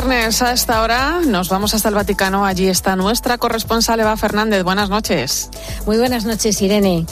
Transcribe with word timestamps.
Viernes 0.00 0.40
a 0.40 0.52
esta 0.52 0.80
hora 0.80 1.20
nos 1.26 1.50
vamos 1.50 1.74
hasta 1.74 1.90
el 1.90 1.94
Vaticano. 1.94 2.46
Allí 2.46 2.68
está 2.68 2.96
nuestra 2.96 3.36
corresponsal 3.36 4.00
Eva 4.00 4.16
Fernández. 4.16 4.62
Buenas 4.62 4.88
noches. 4.88 5.50
Muy 5.84 5.98
buenas 5.98 6.24
noches, 6.24 6.62
Irene. 6.62 7.04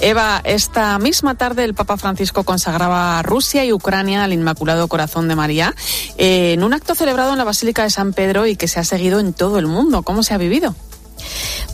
Eva, 0.00 0.40
esta 0.44 0.98
misma 0.98 1.34
tarde 1.34 1.64
el 1.64 1.74
Papa 1.74 1.98
Francisco 1.98 2.42
consagraba 2.44 3.20
Rusia 3.22 3.64
y 3.66 3.74
Ucrania 3.74 4.24
al 4.24 4.32
Inmaculado 4.32 4.88
Corazón 4.88 5.28
de 5.28 5.36
María 5.36 5.74
eh, 6.16 6.54
en 6.54 6.64
un 6.64 6.72
acto 6.72 6.94
celebrado 6.94 7.32
en 7.32 7.38
la 7.38 7.44
Basílica 7.44 7.82
de 7.82 7.90
San 7.90 8.14
Pedro 8.14 8.46
y 8.46 8.56
que 8.56 8.68
se 8.68 8.80
ha 8.80 8.84
seguido 8.84 9.20
en 9.20 9.34
todo 9.34 9.58
el 9.58 9.66
mundo. 9.66 10.02
¿Cómo 10.02 10.22
se 10.22 10.32
ha 10.32 10.38
vivido? 10.38 10.74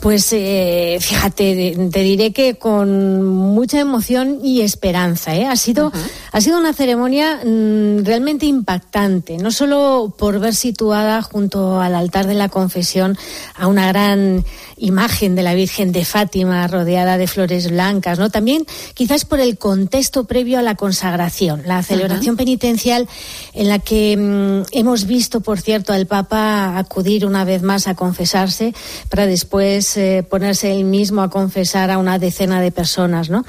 Pues 0.01 0.31
eh, 0.31 0.97
fíjate, 1.01 1.89
te 1.91 1.99
diré 1.99 2.31
que 2.31 2.55
con 2.55 3.23
mucha 3.23 3.79
emoción 3.79 4.39
y 4.43 4.61
esperanza. 4.61 5.35
¿eh? 5.35 5.45
Ha, 5.45 5.55
sido, 5.55 5.91
ha 6.31 6.41
sido 6.41 6.59
una 6.59 6.73
ceremonia 6.73 7.41
mm, 7.43 8.05
realmente 8.05 8.45
impactante, 8.45 9.37
no 9.37 9.51
solo 9.51 10.13
por 10.17 10.39
ver 10.39 10.53
situada 10.53 11.21
junto 11.21 11.81
al 11.81 11.95
altar 11.95 12.27
de 12.27 12.35
la 12.35 12.47
confesión 12.47 13.17
a 13.55 13.67
una 13.67 13.87
gran 13.87 14.45
imagen 14.77 15.35
de 15.35 15.43
la 15.43 15.53
Virgen 15.53 15.91
de 15.91 16.05
Fátima 16.05 16.67
rodeada 16.67 17.17
de 17.17 17.27
flores 17.27 17.69
blancas, 17.69 18.19
¿no? 18.19 18.29
También 18.29 18.65
quizás 18.93 19.25
por 19.25 19.39
el 19.39 19.57
contexto 19.57 20.25
previo 20.25 20.59
a 20.59 20.61
la 20.61 20.75
consagración, 20.75 21.63
la 21.65 21.81
celebración 21.83 22.37
penitencial 22.37 23.07
en 23.53 23.69
la 23.69 23.79
que 23.79 24.15
mm, 24.15 24.67
hemos 24.71 25.05
visto, 25.05 25.41
por 25.41 25.59
cierto, 25.59 25.93
al 25.93 26.05
Papa 26.05 26.77
acudir 26.77 27.25
una 27.25 27.43
vez 27.43 27.63
más 27.63 27.87
a 27.87 27.95
confesarse 27.95 28.73
para 29.09 29.25
después 29.25 29.97
eh, 29.97 30.25
ponerse 30.29 30.71
él 30.71 30.83
mismo 30.83 31.21
a 31.21 31.29
confesar 31.29 31.89
a 31.89 31.97
una 31.97 32.19
decena 32.19 32.61
de 32.61 32.71
personas, 32.71 33.29
¿no? 33.29 33.45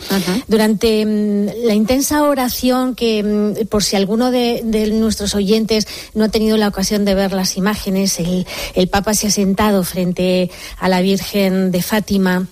Durante 0.47 1.05
mm, 1.05 1.66
la 1.66 1.75
intensa 1.75 2.25
oración 2.25 2.94
que, 2.94 3.22
mm, 3.22 3.66
por 3.66 3.84
si 3.84 3.97
alguno 3.97 4.31
de, 4.31 4.62
de, 4.64 4.88
nuestros 4.88 5.34
oyentes 5.34 5.86
no 6.14 6.25
ha 6.25 6.28
tenido 6.28 6.56
la 6.56 6.69
ocasión 6.69 7.05
de 7.05 7.14
ver 7.14 7.33
las 7.33 7.56
imágenes, 7.56 8.19
el, 8.19 8.47
el 8.75 8.88
Papa 8.88 9.12
se 9.12 9.27
ha 9.27 9.31
sentado 9.31 9.84
frente 9.84 10.50
a 10.78 10.88
la 10.88 11.00
Virgen 11.03 11.17
Virgen 11.19 11.72
de 11.72 11.83
Fátima 11.83 12.47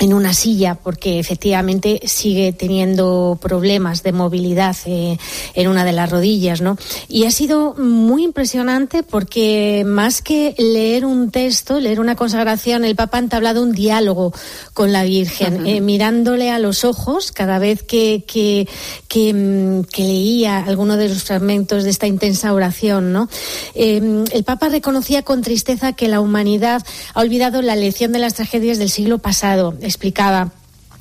en 0.00 0.14
una 0.14 0.32
silla 0.32 0.76
porque 0.76 1.18
efectivamente 1.18 2.00
sigue 2.04 2.54
teniendo 2.54 3.38
problemas 3.40 4.02
de 4.02 4.12
movilidad 4.12 4.74
eh, 4.86 5.18
en 5.54 5.68
una 5.68 5.84
de 5.84 5.92
las 5.92 6.10
rodillas, 6.10 6.62
¿no? 6.62 6.78
Y 7.06 7.26
ha 7.26 7.30
sido 7.30 7.74
muy 7.74 8.24
impresionante 8.24 9.02
porque 9.02 9.84
más 9.86 10.22
que 10.22 10.54
leer 10.56 11.04
un 11.04 11.30
texto, 11.30 11.78
leer 11.80 12.00
una 12.00 12.16
consagración, 12.16 12.84
el 12.84 12.96
Papa 12.96 13.18
ha 13.18 13.20
entablado 13.20 13.62
un 13.62 13.72
diálogo 13.72 14.32
con 14.72 14.90
la 14.90 15.04
Virgen, 15.04 15.66
eh, 15.66 15.82
mirándole 15.82 16.50
a 16.50 16.58
los 16.58 16.84
ojos 16.84 17.30
cada 17.30 17.58
vez 17.58 17.82
que, 17.82 18.24
que, 18.26 18.66
que, 19.06 19.34
mm, 19.34 19.82
que, 19.84 20.00
leía 20.02 20.64
alguno 20.64 20.96
de 20.96 21.10
los 21.10 21.24
fragmentos 21.24 21.84
de 21.84 21.90
esta 21.90 22.06
intensa 22.06 22.54
oración, 22.54 23.12
¿no? 23.12 23.28
Eh, 23.74 24.24
el 24.32 24.44
Papa 24.44 24.70
reconocía 24.70 25.22
con 25.22 25.42
tristeza 25.42 25.92
que 25.92 26.08
la 26.08 26.22
humanidad 26.22 26.82
ha 27.12 27.20
olvidado 27.20 27.60
la 27.60 27.76
lección 27.76 28.12
de 28.12 28.18
las 28.18 28.32
tragedias 28.32 28.78
del 28.78 28.88
siglo 28.88 29.18
pasado 29.18 29.74
explicaba 29.90 30.50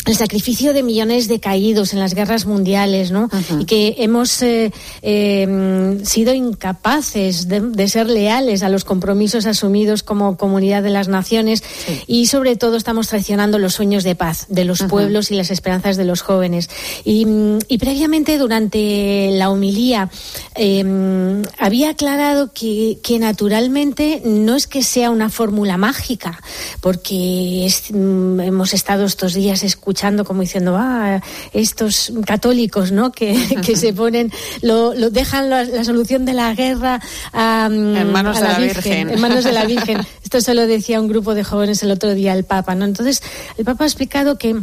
el 0.06 0.16
sacrificio 0.16 0.74
de 0.74 0.82
millones 0.82 1.28
de 1.28 1.40
caídos 1.40 1.94
en 1.94 2.00
las 2.00 2.14
guerras 2.14 2.46
mundiales, 2.46 3.12
¿no? 3.12 3.30
Y 3.60 3.66
que 3.66 3.96
hemos 4.00 4.42
eh, 4.42 4.72
eh, 5.02 6.00
sido 6.04 6.34
incapaces 6.34 7.48
de, 7.48 7.62
de, 7.62 7.88
ser 7.88 8.10
leales 8.10 8.64
a 8.64 8.70
los 8.70 8.86
compromisos 8.86 9.46
asumidos 9.46 10.04
como 10.04 10.38
comunidad 10.38 10.84
de 10.84 10.90
las 10.90 11.10
naciones 11.10 11.64
sí. 11.86 12.02
y 12.08 12.26
sobre 12.28 12.56
todo 12.56 12.78
estamos 12.78 13.10
traicionando 13.10 13.60
los 13.60 13.74
sueños 13.74 14.04
de 14.04 14.16
paz 14.16 14.46
de 14.50 14.66
los 14.66 14.84
pueblos 14.84 15.32
y 15.32 15.36
las 15.36 15.52
esperanzas 15.52 15.98
de 15.98 16.06
los 16.06 16.22
jóvenes. 16.22 16.70
Y, 17.04 17.28
y 17.68 17.78
previamente 17.78 18.38
durante 18.38 19.30
la 19.34 19.50
homilía 19.50 20.10
eh, 20.56 21.44
había 21.58 21.90
aclarado 21.92 22.52
que, 22.54 23.00
que, 23.04 23.20
naturalmente 23.20 24.22
no 24.26 24.56
es 24.56 24.66
que 24.66 24.82
sea 24.82 25.10
una 25.10 25.30
fórmula 25.30 25.78
mágica, 25.78 26.42
porque 26.80 27.66
es, 27.66 27.92
mm, 27.92 28.40
hemos 28.40 28.74
estado 28.74 29.06
estos 29.06 29.34
días 29.34 29.64
escuchando 29.64 29.89
escuchando 29.90 30.24
como 30.24 30.42
diciendo, 30.42 30.76
ah, 30.78 31.20
estos 31.52 32.14
católicos, 32.24 32.92
¿no? 32.92 33.12
Que, 33.12 33.34
que 33.66 33.76
se 33.76 33.92
ponen, 33.92 34.32
lo, 34.62 34.94
lo 34.94 35.10
dejan 35.10 35.50
la, 35.50 35.64
la, 35.64 35.84
solución 35.84 36.26
de 36.26 36.34
la 36.34 36.54
guerra 36.54 37.02
a, 37.34 37.68
en 37.72 38.12
manos 38.12 38.38
a 38.38 38.42
la, 38.42 38.48
de 38.48 38.54
la 38.54 38.60
Virgen, 38.60 38.84
Virgen, 38.84 39.10
en 39.10 39.20
manos 39.20 39.44
de 39.44 39.52
la 39.52 39.66
Virgen. 39.66 39.98
Esto 40.24 40.42
se 40.42 40.54
lo 40.54 40.68
decía 40.68 41.02
un 41.02 41.08
grupo 41.08 41.34
de 41.34 41.44
jóvenes 41.44 41.82
el 41.82 41.90
otro 41.90 42.14
día 42.14 42.34
al 42.34 42.44
Papa, 42.44 42.76
¿no? 42.76 42.86
Entonces, 42.86 43.24
el 43.58 43.66
Papa 43.66 43.86
ha 43.86 43.88
explicado 43.88 44.38
que 44.38 44.62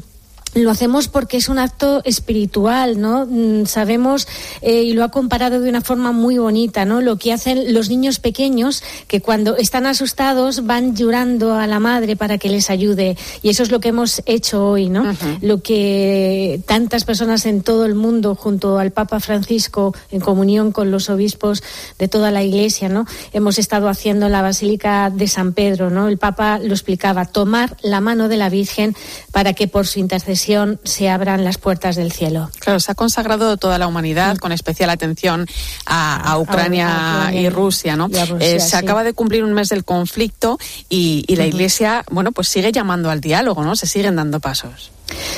lo 0.56 0.70
hacemos 0.70 1.08
porque 1.08 1.36
es 1.36 1.48
un 1.48 1.58
acto 1.58 2.00
espiritual, 2.04 3.00
¿no? 3.00 3.26
Mm, 3.28 3.66
sabemos, 3.66 4.26
eh, 4.62 4.82
y 4.82 4.92
lo 4.94 5.04
ha 5.04 5.10
comparado 5.10 5.60
de 5.60 5.68
una 5.68 5.82
forma 5.82 6.12
muy 6.12 6.38
bonita, 6.38 6.84
¿no? 6.84 7.02
Lo 7.02 7.18
que 7.18 7.32
hacen 7.32 7.74
los 7.74 7.90
niños 7.90 8.18
pequeños, 8.18 8.82
que 9.06 9.20
cuando 9.20 9.56
están 9.56 9.86
asustados 9.86 10.64
van 10.64 10.96
llorando 10.96 11.54
a 11.54 11.66
la 11.66 11.78
madre 11.78 12.16
para 12.16 12.38
que 12.38 12.48
les 12.48 12.70
ayude. 12.70 13.16
Y 13.42 13.50
eso 13.50 13.62
es 13.62 13.70
lo 13.70 13.80
que 13.80 13.90
hemos 13.90 14.22
hecho 14.24 14.66
hoy, 14.66 14.88
¿no? 14.88 15.02
Uh 15.02 15.06
-huh. 15.06 15.38
Lo 15.42 15.62
que 15.62 16.60
tantas 16.66 17.04
personas 17.04 17.44
en 17.44 17.62
todo 17.62 17.84
el 17.84 17.94
mundo, 17.94 18.34
junto 18.34 18.78
al 18.78 18.92
Papa 18.92 19.20
Francisco, 19.20 19.94
en 20.10 20.20
comunión 20.20 20.72
con 20.72 20.90
los 20.90 21.10
obispos 21.10 21.62
de 21.98 22.08
toda 22.08 22.30
la 22.30 22.42
Iglesia, 22.42 22.88
¿no? 22.88 23.04
Hemos 23.32 23.58
estado 23.58 23.88
haciendo 23.88 24.26
en 24.26 24.32
la 24.32 24.42
Basílica 24.42 25.10
de 25.10 25.28
San 25.28 25.52
Pedro, 25.52 25.90
¿no? 25.90 26.08
El 26.08 26.16
Papa 26.16 26.58
lo 26.58 26.72
explicaba, 26.72 27.26
tomar 27.26 27.76
la 27.82 28.00
mano 28.00 28.28
de 28.28 28.38
la 28.38 28.48
Virgen 28.48 28.96
para 29.32 29.52
que 29.52 29.68
por 29.68 29.86
su 29.86 29.98
intercesión 29.98 30.45
se 30.84 31.08
abran 31.08 31.44
las 31.44 31.58
puertas 31.58 31.96
del 31.96 32.12
cielo. 32.12 32.50
Claro, 32.58 32.80
se 32.80 32.92
ha 32.92 32.94
consagrado 32.94 33.56
toda 33.56 33.78
la 33.78 33.86
humanidad 33.86 34.34
sí. 34.34 34.38
con 34.38 34.52
especial 34.52 34.90
atención 34.90 35.46
a, 35.84 36.32
a, 36.32 36.38
Ucrania, 36.38 36.88
a, 36.88 37.18
Ucrania, 37.18 37.40
y 37.40 37.48
Rusia, 37.48 37.96
¿no? 37.96 38.08
Rusia, 38.08 38.36
eh, 38.40 38.60
se 38.60 38.70
sí. 38.70 38.76
acaba 38.76 39.04
de 39.04 39.12
cumplir 39.12 39.44
un 39.44 39.52
mes 39.52 39.68
del 39.68 39.84
conflicto 39.84 40.58
y, 40.88 41.24
y 41.26 41.36
la 41.36 41.44
uh 41.44 41.46
-huh. 41.46 41.48
Iglesia, 41.50 42.04
bueno, 42.10 42.32
pues 42.32 42.48
sigue 42.48 42.72
llamando 42.72 43.10
al 43.10 43.20
diálogo, 43.20 43.64
¿no? 43.64 43.76
Se 43.76 43.86
siguen 43.86 44.16
dando 44.16 44.40
pasos. 44.40 44.92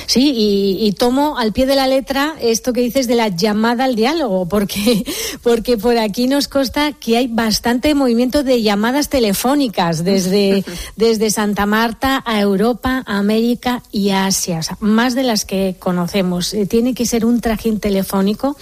Sí, 0.06 0.32
y, 0.34 0.86
y, 0.86 0.92
tomo 0.92 1.36
al 1.36 1.52
pie 1.52 1.66
de 1.66 1.76
la 1.76 1.86
letra 1.86 2.34
esto 2.40 2.72
que 2.72 2.80
dices 2.80 3.06
de 3.06 3.14
la 3.14 3.28
llamada 3.28 3.84
al 3.84 3.94
diálogo, 3.94 4.48
porque, 4.48 5.04
porque 5.42 5.76
por 5.76 5.98
aquí 5.98 6.26
nos 6.26 6.48
consta 6.48 6.92
que 6.92 7.18
hay 7.18 7.26
bastante 7.26 7.94
movimiento 7.94 8.42
de 8.42 8.62
llamadas 8.62 9.10
telefónicas 9.10 10.04
desde, 10.04 10.64
desde 10.96 11.30
Santa 11.30 11.66
Marta 11.66 12.22
a 12.24 12.40
Europa, 12.40 13.02
a 13.06 13.18
América 13.18 13.82
y 13.92 14.10
a 14.10 14.26
Asia, 14.26 14.60
o 14.60 14.62
sea, 14.62 14.78
más 14.80 15.14
de 15.14 15.24
las 15.24 15.44
que 15.44 15.76
conocemos. 15.78 16.54
Eh, 16.54 16.64
tiene 16.64 16.94
que 16.94 17.04
ser 17.04 17.26
un 17.26 17.40
trajín 17.42 17.78
telefónico 17.78 18.56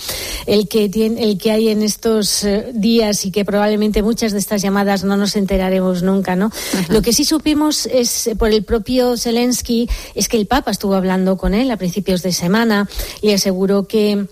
el 0.46 0.66
que, 0.66 0.88
tiene, 0.88 1.22
el 1.22 1.38
que 1.38 1.52
hay 1.52 1.68
en 1.68 1.82
estos 1.82 2.42
eh, 2.42 2.72
días 2.74 3.24
y 3.24 3.30
que 3.30 3.44
probablemente 3.44 4.02
muchas 4.02 4.32
de 4.32 4.38
estas 4.38 4.62
llamadas 4.62 5.04
no 5.04 5.16
nos 5.16 5.36
enteraremos 5.36 6.02
nunca, 6.02 6.34
¿no? 6.34 6.50
Lo 6.88 7.02
que 7.02 7.12
sí 7.12 7.24
supimos 7.24 7.86
es, 7.86 8.30
por 8.38 8.50
el 8.50 8.64
propio 8.64 9.16
Zelensky, 9.16 9.88
es 10.14 10.28
que 10.28 10.36
el 10.36 10.46
Papa 10.46 10.72
estuvo 10.72 10.95
hablando 10.96 11.36
con 11.36 11.54
él 11.54 11.70
a 11.70 11.76
principios 11.76 12.22
de 12.22 12.32
semana. 12.32 12.88
Y 13.22 13.32
aseguró 13.32 13.86
que 13.86 14.26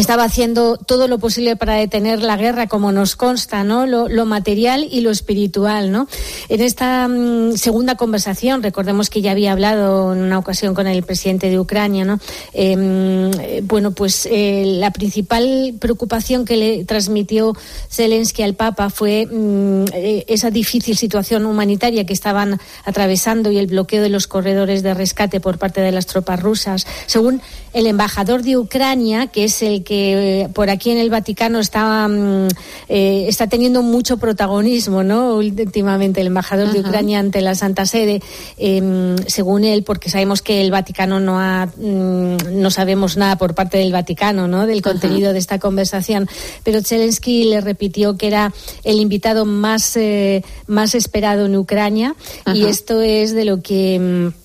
estaba 0.00 0.24
haciendo 0.24 0.76
todo 0.76 1.08
lo 1.08 1.18
posible 1.18 1.56
para 1.56 1.74
detener 1.74 2.22
la 2.22 2.36
guerra, 2.36 2.66
como 2.66 2.92
nos 2.92 3.16
consta, 3.16 3.64
¿no? 3.64 3.86
Lo, 3.86 4.08
material 4.26 4.86
y 4.90 5.00
lo 5.00 5.10
espiritual, 5.10 5.90
¿no? 5.90 6.06
En 6.48 6.60
esta 6.60 7.08
mmm, 7.08 7.52
segunda 7.56 7.96
conversación, 7.96 8.62
recordemos 8.62 9.10
que 9.10 9.22
ya 9.22 9.32
había 9.32 9.52
hablado 9.52 10.12
en 10.12 10.22
una 10.22 10.38
ocasión 10.38 10.74
con 10.74 10.86
el 10.86 11.02
presidente 11.02 11.50
de 11.50 11.58
Ucrania, 11.58 12.04
¿no? 12.04 12.20
Eh, 12.52 13.62
bueno, 13.64 13.90
pues 13.90 14.26
eh, 14.30 14.64
la 14.78 14.90
principal 14.92 15.74
preocupación 15.78 16.44
que 16.44 16.56
le 16.56 16.84
transmitió 16.84 17.54
Zelensky 17.90 18.42
al 18.42 18.54
Papa 18.54 18.90
fue 18.90 19.26
mmm, 19.26 19.84
esa 19.92 20.50
difícil 20.50 20.96
situación 20.96 21.46
humanitaria 21.46 22.04
que 22.04 22.12
estaban 22.12 22.60
atravesando 22.84 23.50
y 23.50 23.58
el 23.58 23.66
bloqueo 23.66 24.02
de 24.02 24.08
los 24.08 24.26
corredores 24.26 24.82
de 24.82 24.94
rescate 24.94 25.40
por 25.40 25.58
parte 25.58 25.80
de 25.80 25.92
las 25.92 26.06
tropas 26.06 26.40
rusas. 26.40 26.86
Según 27.06 27.42
el 27.72 27.86
embajador 27.86 28.42
de 28.42 28.56
Ucrania, 28.56 29.28
que 29.28 29.44
es 29.44 29.62
el 29.62 29.84
que 29.84 30.42
eh, 30.42 30.48
por 30.48 30.70
aquí 30.70 30.90
en 30.90 30.98
el 30.98 31.10
Vaticano 31.10 31.60
está, 31.60 32.08
mm, 32.08 32.48
eh, 32.88 33.26
está 33.28 33.46
teniendo 33.46 33.82
mucho 33.82 34.16
protagonismo, 34.16 35.02
¿no? 35.02 35.36
Últimamente 35.36 36.20
el 36.20 36.28
embajador 36.28 36.72
de 36.72 36.80
Ucrania 36.80 37.18
ante 37.18 37.40
la 37.40 37.54
Santa 37.54 37.86
Sede, 37.86 38.22
eh, 38.58 39.16
según 39.26 39.64
él, 39.64 39.82
porque 39.82 40.10
sabemos 40.10 40.42
que 40.42 40.60
el 40.60 40.70
Vaticano 40.70 41.20
no 41.20 41.40
ha, 41.40 41.66
mm, 41.66 42.60
no 42.60 42.70
sabemos 42.70 43.16
nada 43.16 43.36
por 43.36 43.54
parte 43.54 43.78
del 43.78 43.92
Vaticano, 43.92 44.48
¿no? 44.48 44.66
Del 44.66 44.82
contenido 44.82 45.32
de 45.32 45.38
esta 45.38 45.58
conversación, 45.58 46.28
pero 46.64 46.82
Zelensky 46.82 47.44
le 47.44 47.60
repitió 47.60 48.16
que 48.16 48.26
era 48.26 48.52
el 48.84 49.00
invitado 49.00 49.44
más, 49.44 49.96
eh, 49.96 50.42
más 50.66 50.94
esperado 50.94 51.46
en 51.46 51.56
Ucrania 51.56 52.14
y 52.52 52.64
esto 52.64 53.00
es 53.00 53.32
de 53.32 53.44
lo 53.44 53.62
que 53.62 53.98
mm, 53.98 54.40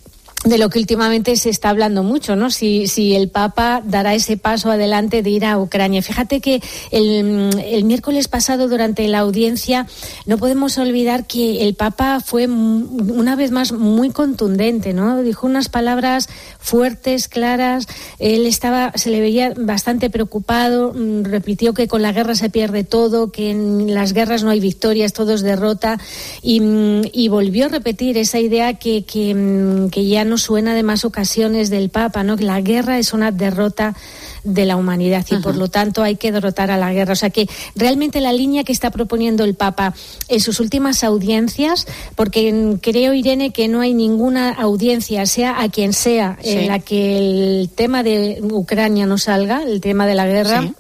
de 0.45 0.59
lo 0.59 0.69
que 0.69 0.79
últimamente 0.79 1.35
se 1.37 1.49
está 1.49 1.69
hablando 1.69 2.03
mucho, 2.03 2.35
¿no? 2.35 2.51
Si, 2.51 2.87
si 2.87 3.15
el 3.15 3.29
Papa 3.29 3.81
dará 3.83 4.13
ese 4.13 4.37
paso 4.37 4.69
adelante 4.69 5.23
de 5.23 5.29
ir 5.31 5.45
a 5.45 5.59
Ucrania. 5.59 6.03
Fíjate 6.03 6.39
que 6.39 6.61
el, 6.91 7.83
miércoles 7.83 8.27
pasado, 8.27 8.67
durante 8.67 9.07
la 9.07 9.19
audiencia, 9.19 9.87
no 10.27 10.37
podemos 10.37 10.77
olvidar 10.77 11.25
que 11.25 11.67
el 11.67 11.73
Papa 11.73 12.19
fue 12.19 12.47
una 12.47 13.35
vez 13.35 13.49
más 13.49 13.71
muy 13.71 14.11
contundente, 14.11 14.93
¿no? 14.93 15.21
Dijo 15.23 15.47
unas 15.47 15.67
palabras 15.67 16.29
fuertes, 16.59 17.27
claras. 17.27 17.87
Él 18.19 18.45
estaba, 18.45 18.91
se 18.95 19.09
le 19.09 19.21
veía 19.21 19.53
bastante 19.57 20.11
preocupado. 20.11 20.93
Mm, 20.93 21.23
repitió 21.23 21.73
que 21.73 21.87
con 21.87 22.03
la 22.03 22.11
guerra 22.11 22.35
se 22.35 22.51
pierde 22.51 22.83
todo, 22.83 23.31
que 23.31 23.49
en 23.49 23.93
las 23.95 24.13
guerras 24.13 24.43
no 24.43 24.51
hay 24.51 24.59
victorias, 24.59 25.13
todo 25.13 25.33
es 25.33 25.41
derrota. 25.41 25.99
Y, 26.43 26.59
mm, 26.59 27.01
volvió 27.35 27.65
a 27.65 27.69
repetir 27.69 28.17
esa 28.17 28.39
idea 28.39 28.75
que, 28.75 29.03
mm, 29.35 29.89
que 29.89 30.05
ya 30.05 30.23
no 30.23 30.34
suena 30.37 30.73
de 30.73 30.83
más 30.83 31.05
ocasiones 31.05 31.69
del 31.69 31.89
Papa, 31.89 32.23
¿no? 32.23 32.37
Que 32.37 32.43
la 32.43 32.61
guerra 32.61 32.97
es 32.97 33.13
una 33.13 33.31
derrota 33.31 33.95
de 34.43 34.65
la 34.65 34.75
humanidad 34.75 35.25
y 35.31 35.37
por 35.37 35.55
lo 35.55 35.69
tanto 35.69 36.03
hay 36.03 36.15
que 36.15 36.31
derrotar 36.31 36.71
a 36.71 36.77
la 36.77 36.93
guerra. 36.93 37.13
O 37.13 37.15
sea 37.15 37.29
que 37.29 37.49
realmente 37.75 38.21
la 38.21 38.31
línea 38.31 38.63
que 38.63 38.71
está 38.71 38.91
proponiendo 38.91 39.43
el 39.43 39.55
Papa 39.55 39.93
en 40.27 40.39
sus 40.39 40.59
últimas 40.59 41.03
audiencias, 41.03 41.87
porque 42.15 42.77
creo, 42.81 43.13
Irene, 43.13 43.51
que 43.51 43.67
no 43.67 43.81
hay 43.81 43.93
ninguna 43.93 44.51
audiencia, 44.51 45.25
sea 45.25 45.61
a 45.61 45.69
quien 45.69 45.93
sea, 45.93 46.37
en 46.43 46.67
la 46.67 46.79
que 46.79 47.17
el 47.17 47.69
tema 47.73 48.03
de 48.03 48.39
Ucrania 48.41 49.05
no 49.05 49.17
salga, 49.17 49.63
el 49.63 49.81
tema 49.81 50.05
de 50.05 50.15
la 50.15 50.27
guerra. 50.27 50.73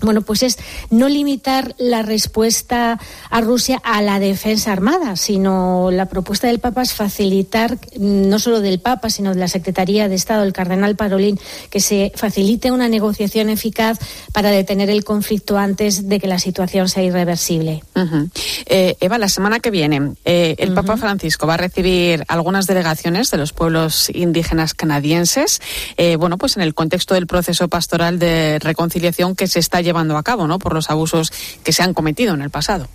Bueno, 0.00 0.22
pues 0.22 0.42
es 0.42 0.58
no 0.90 1.08
limitar 1.08 1.74
la 1.78 2.02
respuesta 2.02 2.98
a 3.30 3.40
Rusia 3.40 3.80
a 3.84 4.02
la 4.02 4.18
defensa 4.18 4.72
armada, 4.72 5.16
sino 5.16 5.90
la 5.90 6.06
propuesta 6.06 6.46
del 6.46 6.58
Papa 6.58 6.82
es 6.82 6.92
facilitar, 6.92 7.78
no 7.98 8.38
solo 8.38 8.60
del 8.60 8.80
Papa, 8.80 9.10
sino 9.10 9.34
de 9.34 9.40
la 9.40 9.48
Secretaría 9.48 10.08
de 10.08 10.14
Estado, 10.14 10.44
el 10.44 10.52
cardenal 10.52 10.96
Parolín, 10.96 11.38
que 11.70 11.80
se 11.80 12.12
facilite 12.14 12.70
una 12.70 12.88
negociación 12.88 13.50
eficaz 13.50 13.98
para 14.32 14.50
detener 14.50 14.90
el 14.90 15.04
conflicto 15.04 15.58
antes 15.58 16.08
de 16.08 16.18
que 16.18 16.26
la 16.26 16.38
situación 16.38 16.88
sea 16.88 17.02
irreversible. 17.02 17.82
Eh, 18.66 18.96
Eva, 19.00 19.18
la 19.18 19.28
semana 19.28 19.60
que 19.60 19.70
viene, 19.70 20.14
eh, 20.24 20.54
el 20.58 20.72
Papa 20.72 20.96
Francisco 20.96 21.46
va 21.46 21.54
a 21.54 21.58
recibir 21.58 22.24
algunas 22.28 22.66
delegaciones 22.66 23.30
de 23.30 23.36
los 23.36 23.52
pueblos 23.52 24.10
indígenas 24.14 24.74
canadienses, 24.74 25.60
eh, 25.96 26.16
bueno, 26.16 26.38
pues 26.38 26.56
en 26.56 26.62
el 26.62 26.74
contexto 26.74 27.14
del 27.14 27.26
proceso 27.26 27.68
pastoral 27.68 28.18
de 28.18 28.58
reconciliación 28.60 29.36
que 29.36 29.46
se 29.46 29.58
está 29.58 29.80
llevando 29.80 29.89
llevando 29.90 30.16
a 30.16 30.22
cabo, 30.22 30.46
¿no? 30.46 30.58
Por 30.58 30.72
los 30.72 30.88
abusos 30.88 31.32
que 31.64 31.72
se 31.72 31.82
han 31.82 31.94
cometido 31.94 32.32
en 32.34 32.42
el 32.42 32.50
pasado. 32.50 32.88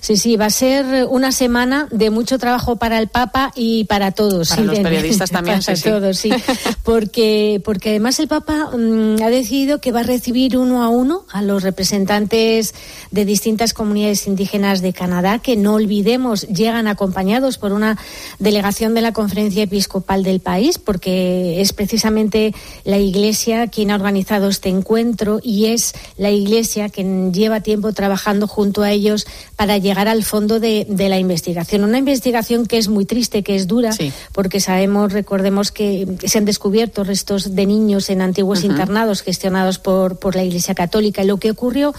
Sí, 0.00 0.16
sí, 0.16 0.36
va 0.36 0.46
a 0.46 0.50
ser 0.50 1.06
una 1.08 1.32
semana 1.32 1.88
de 1.90 2.10
mucho 2.10 2.38
trabajo 2.38 2.76
para 2.76 2.98
el 2.98 3.08
Papa 3.08 3.52
y 3.54 3.84
para 3.84 4.12
todos. 4.12 4.50
Para 4.50 4.62
los 4.62 4.78
periodistas 4.78 5.30
también. 5.32 5.60
para 5.64 5.78
todos, 5.78 6.18
sí. 6.18 6.30
Porque, 6.82 7.60
porque 7.64 7.90
además 7.90 8.18
el 8.18 8.28
Papa 8.28 8.70
mm, 8.76 9.22
ha 9.22 9.30
decidido 9.30 9.80
que 9.80 9.92
va 9.92 10.00
a 10.00 10.02
recibir 10.02 10.56
uno 10.56 10.82
a 10.82 10.88
uno 10.88 11.24
a 11.30 11.42
los 11.42 11.62
representantes 11.62 12.74
de 13.10 13.24
distintas 13.24 13.72
comunidades 13.72 14.26
indígenas 14.26 14.82
de 14.82 14.92
Canadá, 14.92 15.38
que 15.38 15.56
no 15.56 15.74
olvidemos 15.74 16.42
llegan 16.48 16.88
acompañados 16.88 17.58
por 17.58 17.72
una 17.72 17.98
delegación 18.38 18.94
de 18.94 19.02
la 19.02 19.12
Conferencia 19.12 19.62
Episcopal 19.62 20.22
del 20.24 20.40
país, 20.40 20.78
porque 20.78 21.60
es 21.60 21.72
precisamente 21.72 22.54
la 22.84 22.98
Iglesia 22.98 23.68
quien 23.68 23.90
ha 23.90 23.94
organizado 23.94 24.48
este 24.48 24.68
encuentro 24.68 25.40
y 25.42 25.66
es 25.66 25.92
la 26.16 26.30
Iglesia 26.30 26.88
quien 26.88 27.32
lleva 27.32 27.60
tiempo 27.60 27.92
trabajando 27.92 28.46
junto 28.46 28.82
a 28.82 28.90
ellos 28.90 29.26
para 29.56 29.61
llegar 29.66 30.08
al 30.08 30.22
fondo 30.24 30.60
de, 30.60 30.86
la 30.88 31.18
investigación. 31.18 31.84
Una 31.84 31.98
investigación 31.98 32.66
que 32.66 32.78
es 32.78 32.88
muy 32.88 33.04
triste, 33.04 33.42
que 33.42 33.56
es 33.56 33.66
dura, 33.66 33.90
porque 34.32 34.60
sabemos, 34.60 35.12
recordemos 35.12 35.72
que 35.72 36.06
se 36.24 36.38
han 36.38 36.44
descubierto 36.44 37.04
restos 37.04 37.54
de 37.54 37.66
niños 37.66 38.10
en 38.10 38.22
antiguos 38.22 38.64
internados 38.64 39.22
gestionados 39.22 39.78
por, 39.78 40.18
por 40.18 40.36
la 40.36 40.44
Iglesia 40.44 40.74
Católica. 40.74 41.22
Y 41.22 41.26
lo 41.26 41.38
que 41.38 41.50
ocurrió 41.50 41.94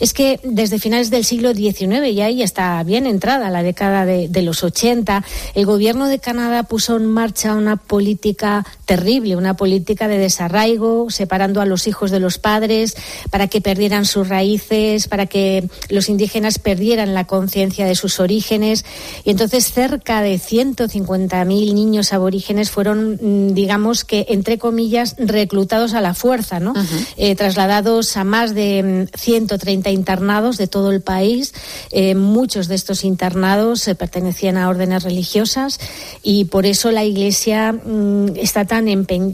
es 0.00 0.12
que 0.12 0.40
desde 0.42 0.78
finales 0.78 1.10
del 1.10 1.24
siglo 1.24 1.54
XIX, 1.54 2.08
y 2.12 2.20
ahí 2.20 2.42
está 2.42 2.82
bien 2.82 3.06
entrada 3.06 3.50
la 3.50 3.62
década 3.62 4.04
de, 4.04 4.28
de 4.28 4.42
los 4.42 4.62
80, 4.62 5.24
el 5.54 5.66
gobierno 5.66 6.08
de 6.08 6.18
Canadá 6.18 6.62
puso 6.64 6.96
en 6.96 7.06
marcha 7.06 7.54
una 7.54 7.76
política 7.76 8.64
terrible, 8.84 9.36
una 9.36 9.54
política 9.54 10.08
de 10.08 10.18
desarraigo, 10.18 11.10
separando 11.10 11.60
a 11.60 11.66
los 11.66 11.86
hijos 11.86 12.10
de 12.10 12.20
los 12.20 12.38
padres, 12.38 12.96
para 13.30 13.48
que 13.48 13.60
perdieran 13.60 14.04
sus 14.04 14.28
raíces, 14.28 15.08
para 15.08 15.26
que 15.26 15.68
los 15.88 16.08
indígenas 16.08 16.58
perdieran 16.58 17.07
la 17.14 17.26
conciencia 17.26 17.86
de 17.86 17.94
sus 17.94 18.20
orígenes. 18.20 18.84
Y 19.24 19.30
entonces 19.30 19.72
cerca 19.72 20.20
de 20.22 20.36
150.000 20.36 21.74
niños 21.74 22.12
aborígenes 22.12 22.70
fueron, 22.70 23.18
mm, 23.20 23.54
digamos 23.54 24.04
que, 24.04 24.26
entre 24.28 24.58
comillas, 24.58 25.14
reclutados 25.18 25.94
a 25.94 26.00
la 26.00 26.14
fuerza, 26.14 26.60
¿no? 26.60 26.74
Eh, 27.16 27.34
trasladados 27.34 28.16
a 28.16 28.24
más 28.24 28.54
de 28.54 29.08
130 29.16 29.90
mm, 29.90 29.92
internados 29.92 30.56
de 30.56 30.66
todo 30.66 30.90
el 30.90 31.00
país. 31.00 31.54
Eh, 31.90 32.14
muchos 32.14 32.68
de 32.68 32.74
estos 32.74 33.04
internados 33.04 33.86
eh, 33.88 33.94
pertenecían 33.94 34.56
a 34.56 34.68
órdenes 34.68 35.02
religiosas 35.02 35.78
y 36.22 36.44
por 36.46 36.66
eso 36.66 36.90
la 36.90 37.04
Iglesia 37.04 37.72
mm, 37.72 38.36
está 38.36 38.64
tan, 38.64 38.86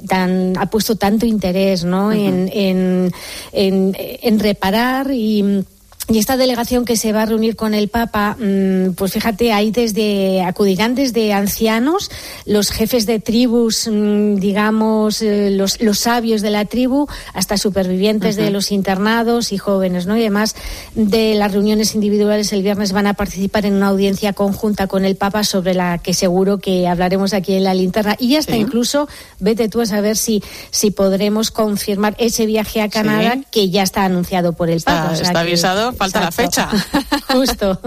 tan 0.07 0.55
ha 0.59 0.71
puesto 0.71 0.97
tanto 0.97 1.27
interés, 1.27 1.85
¿no? 1.85 2.13
en, 2.13 2.51
en, 2.53 3.13
en 3.53 4.39
reparar 4.39 5.11
y 5.13 5.65
y 6.07 6.19
esta 6.19 6.37
delegación 6.37 6.85
que 6.85 6.97
se 6.97 7.15
va 7.15 7.23
a 7.23 7.27
reunir 7.27 7.57
con 7.57 7.73
el 7.73 7.89
Papa, 7.89 8.37
mm, 8.39 8.93
pues 8.93 9.13
fíjate, 9.13 9.53
ahí 9.53 9.71
desde 9.71 10.43
acudirán 10.43 10.95
desde 10.95 11.33
ancianos, 11.33 12.11
los 12.45 12.71
jefes 12.71 13.07
de 13.07 13.21
tribus, 13.21 13.89
mm, 13.91 14.35
digamos, 14.35 15.23
eh, 15.23 15.51
los, 15.51 15.81
los, 15.81 15.99
sabios 15.99 16.43
de 16.43 16.51
la 16.51 16.67
tribu, 16.67 17.07
hasta 17.33 17.57
supervivientes 17.57 18.37
de 18.37 18.51
los 18.51 18.71
internados 18.71 19.51
y 19.53 19.57
jóvenes, 19.57 20.05
¿no? 20.05 20.17
Y 20.17 20.21
además 20.21 20.55
de 20.95 21.35
las 21.37 21.53
reuniones 21.53 21.95
individuales 21.95 22.53
el 22.53 22.63
viernes 22.63 22.93
van 22.93 23.07
a 23.07 23.15
participar 23.15 23.65
en 23.65 23.73
una 23.75 23.87
audiencia 23.87 24.35
conjunta 24.35 24.87
con 24.87 25.07
el 25.07 25.17
Papa 25.17 25.43
sobre 25.43 25.73
la 25.73 25.97
que 25.99 26.13
seguro 26.13 26.59
que 26.59 26.87
hablaremos 26.87 27.33
aquí 27.33 27.55
en 27.55 27.65
la 27.65 27.73
linterna. 27.73 28.17
Y 28.19 28.37
hasta 28.37 28.57
incluso, 28.57 29.09
vete 29.41 29.71
tú 29.71 29.81
a 29.81 29.87
saber 29.87 30.19
si, 30.19 30.43
si 30.71 30.91
podremos 30.91 31.51
confirmar 31.51 32.15
ese 32.19 32.45
viaje 32.45 32.83
a 32.83 32.91
Canadá 32.91 33.39
que 33.51 33.71
ya 33.71 33.83
está 33.83 34.05
anunciado 34.05 34.53
por 34.53 34.69
el 34.69 34.83
Papa. 34.83 35.15
está 35.15 35.41
avisado 35.41 35.94
falta 35.95 36.21
la 36.21 36.33
fecha. 36.33 36.69
Justo. 37.33 37.81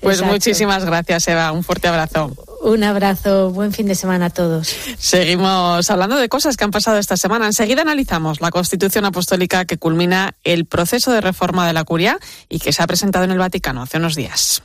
pues 0.00 0.22
muchísimas 0.22 0.84
gracias, 0.84 1.28
Eva. 1.28 1.52
Un 1.52 1.64
fuerte 1.64 1.88
abrazo. 1.88 2.32
Un 2.62 2.84
abrazo, 2.84 3.50
buen 3.50 3.72
fin 3.72 3.86
de 3.86 3.94
semana 3.94 4.26
a 4.26 4.30
todos. 4.30 4.74
Seguimos 4.98 5.90
hablando 5.90 6.16
de 6.16 6.28
cosas 6.28 6.56
que 6.56 6.64
han 6.64 6.70
pasado 6.70 6.98
esta 6.98 7.16
semana. 7.16 7.46
Enseguida 7.46 7.82
analizamos 7.82 8.40
la 8.40 8.50
Constitución 8.50 9.04
Apostólica 9.04 9.64
que 9.64 9.78
culmina 9.78 10.34
el 10.44 10.66
proceso 10.66 11.10
de 11.10 11.20
reforma 11.20 11.66
de 11.66 11.72
la 11.72 11.84
curia 11.84 12.18
y 12.48 12.60
que 12.60 12.72
se 12.72 12.82
ha 12.82 12.86
presentado 12.86 13.24
en 13.24 13.32
el 13.32 13.38
Vaticano 13.38 13.82
hace 13.82 13.98
unos 13.98 14.14
días. 14.14 14.62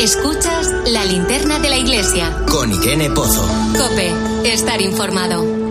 Escuchas 0.00 0.72
la 0.86 1.04
linterna 1.04 1.58
de 1.58 1.68
la 1.68 1.76
iglesia. 1.76 2.34
Con 2.50 2.72
Irene 2.72 3.10
Pozo. 3.10 3.46
Cope, 3.76 4.12
estar 4.44 4.80
informado. 4.80 5.61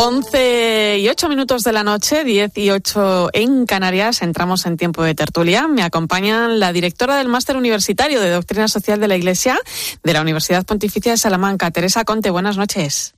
11 0.00 0.98
y 1.00 1.08
8 1.08 1.28
minutos 1.28 1.64
de 1.64 1.72
la 1.72 1.82
noche, 1.82 2.22
10 2.22 2.56
y 2.56 2.70
8 2.70 3.30
en 3.32 3.66
Canarias. 3.66 4.22
Entramos 4.22 4.64
en 4.64 4.76
tiempo 4.76 5.02
de 5.02 5.16
tertulia. 5.16 5.66
Me 5.66 5.82
acompañan 5.82 6.60
la 6.60 6.72
directora 6.72 7.16
del 7.16 7.26
Máster 7.26 7.56
Universitario 7.56 8.20
de 8.20 8.30
Doctrina 8.30 8.68
Social 8.68 9.00
de 9.00 9.08
la 9.08 9.16
Iglesia 9.16 9.58
de 10.04 10.12
la 10.12 10.22
Universidad 10.22 10.64
Pontificia 10.64 11.10
de 11.10 11.18
Salamanca, 11.18 11.72
Teresa 11.72 12.04
Conte. 12.04 12.30
Buenas 12.30 12.56
noches. 12.56 13.14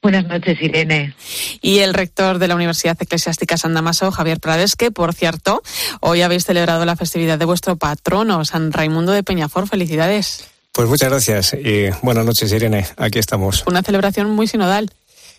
Buenas 0.00 0.26
noches, 0.26 0.56
Irene. 0.62 1.12
Y 1.60 1.80
el 1.80 1.92
rector 1.92 2.38
de 2.38 2.46
la 2.46 2.54
Universidad 2.54 2.96
Eclesiástica 3.00 3.56
San 3.56 3.74
Damaso, 3.74 4.12
Javier 4.12 4.38
Prades, 4.38 4.76
que, 4.76 4.92
por 4.92 5.12
cierto, 5.12 5.60
hoy 6.00 6.22
habéis 6.22 6.44
celebrado 6.44 6.84
la 6.84 6.94
festividad 6.94 7.36
de 7.36 7.46
vuestro 7.46 7.74
patrono, 7.74 8.44
San 8.44 8.72
Raimundo 8.72 9.10
de 9.10 9.24
Peñafort. 9.24 9.68
Felicidades. 9.68 10.46
Pues 10.70 10.88
muchas 10.88 11.10
gracias 11.10 11.54
y 11.54 11.88
buenas 12.02 12.24
noches, 12.24 12.52
Irene. 12.52 12.86
Aquí 12.96 13.18
estamos. 13.18 13.64
Una 13.66 13.82
celebración 13.82 14.30
muy 14.30 14.46
sinodal. 14.46 14.88